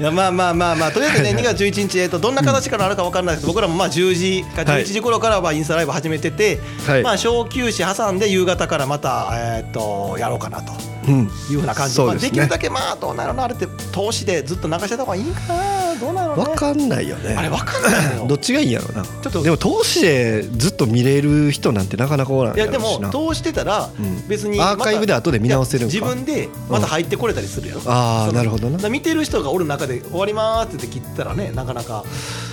[0.00, 4.82] いやまあまあまあまあとりあえずね2月11日、えっとどんな形からあるか分からないですけど僕らもまあ10時かはい。
[4.82, 7.02] 11時頃からはインスタライブ始めてて、はい。
[7.02, 10.72] まあ小休止挟んで夕方からまたえっとやろうかなと。
[11.08, 11.30] うん。
[11.50, 11.96] いうふうな感じ。
[11.96, 12.30] で、うですね。
[12.30, 16.44] できるだけまあどうなるのあれって投資でずっと流してた方がいいんかなどうなのね。
[16.44, 17.34] 分かんないよね。
[17.34, 18.26] あれ分かんないのよ。
[18.28, 19.04] どっちがいいんやろうな。
[19.04, 24.28] ちょっとでも投資でずっと見れる人なんてなかなかおらんいやでやろうしなも投資してたらうん。
[24.28, 28.88] 別にアーカイブで後で見直せる自分でまた入ってこれたりするよ、ああそのなるほどな。
[28.88, 32.04] 見てる人がおる中で終わりまーって言って切ったらねなかなか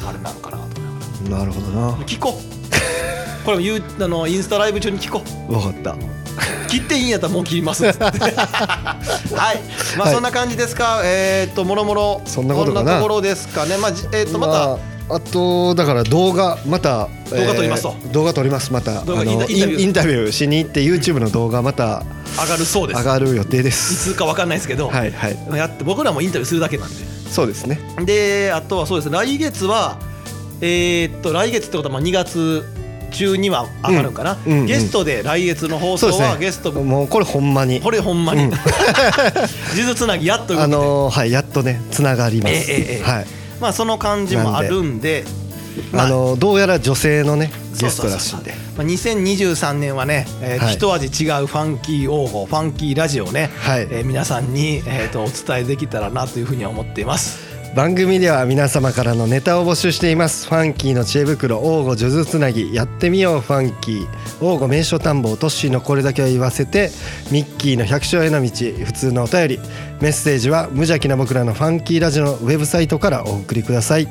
[0.08, 1.88] あれなんかなとなるほどな。
[1.88, 2.63] ら聞こう
[3.44, 5.52] これも言うあのインスタライブ中に聞こう。
[5.52, 5.96] 分かった。
[6.68, 7.86] 切っていいんやったらもう切ります。
[7.86, 8.36] っつってはい。
[9.98, 10.14] まあはい。
[10.14, 12.22] そんな感じですか、えーっともろもろ。
[12.26, 12.98] そんなことかな？
[12.98, 13.78] ところですかね。
[13.78, 14.80] まあじえーっとまた、ま
[15.10, 17.96] あ、あとだから動画また動画撮りますと。
[18.04, 19.02] えー動画撮りますまた。
[19.02, 19.82] あ動画インのタインタビュー。
[19.84, 22.04] インタビューしに行って YouTube の動画また
[22.42, 22.98] 上がるそうです。
[22.98, 25.38] 上がる予定でいすつかわかんないですけど、はいはい。
[25.56, 26.96] やって僕らもインタビューするだけなんで。
[27.30, 27.80] そうですね。
[28.04, 29.18] であとはそうですね。
[29.18, 30.00] 来月は
[30.62, 32.64] えーっと来月ってことはまあ2月
[33.14, 34.66] 中には上がるんかな、うんうんうん。
[34.66, 37.04] ゲストで来月の放送はゲストも。
[37.04, 37.80] うこれほんまに。
[37.80, 38.52] これほんまに、うん。
[39.72, 43.26] 数珠つなぎやっとあのーはいやっとねつながります、ええええはい。
[43.62, 45.24] まあその感じもあるんで
[45.92, 48.10] まああのーどうやら女性のねゲスそうそう。
[48.10, 48.54] そうトらしいんで。
[48.78, 50.74] まあ、2023年はね、えーはい。
[50.74, 53.88] 一味違うファンキー王語ファンキーラジオをね、はい。
[53.90, 57.40] えー皆さんに、えー、とお伝えできたらなというふうには思っています。
[57.76, 60.48] 番組では皆様からのネタを募集しています。
[60.48, 62.72] ファンキーの知恵袋王語数珠つなぎ。
[62.72, 64.08] やってみようファンキー。
[64.42, 66.92] 王語名所探訪トッシーのこれだけは言わせて
[67.32, 68.50] ミッキーの百姓への道
[68.86, 69.60] 普通のお便り。
[70.02, 74.08] メッセージは無邪気な僕らのファンキーラジオのウェブサイトからお送りください。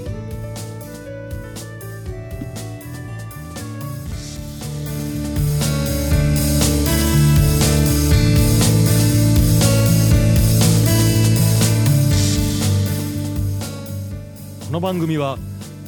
[14.67, 15.37] この番組は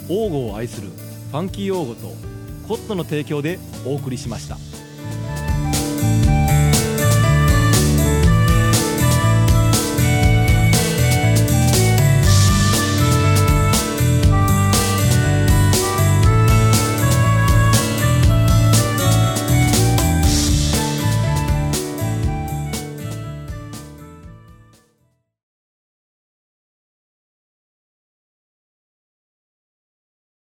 [0.08, 2.14] 王語を愛するファンキー王語と
[2.68, 4.75] コットの提供でお送りしました。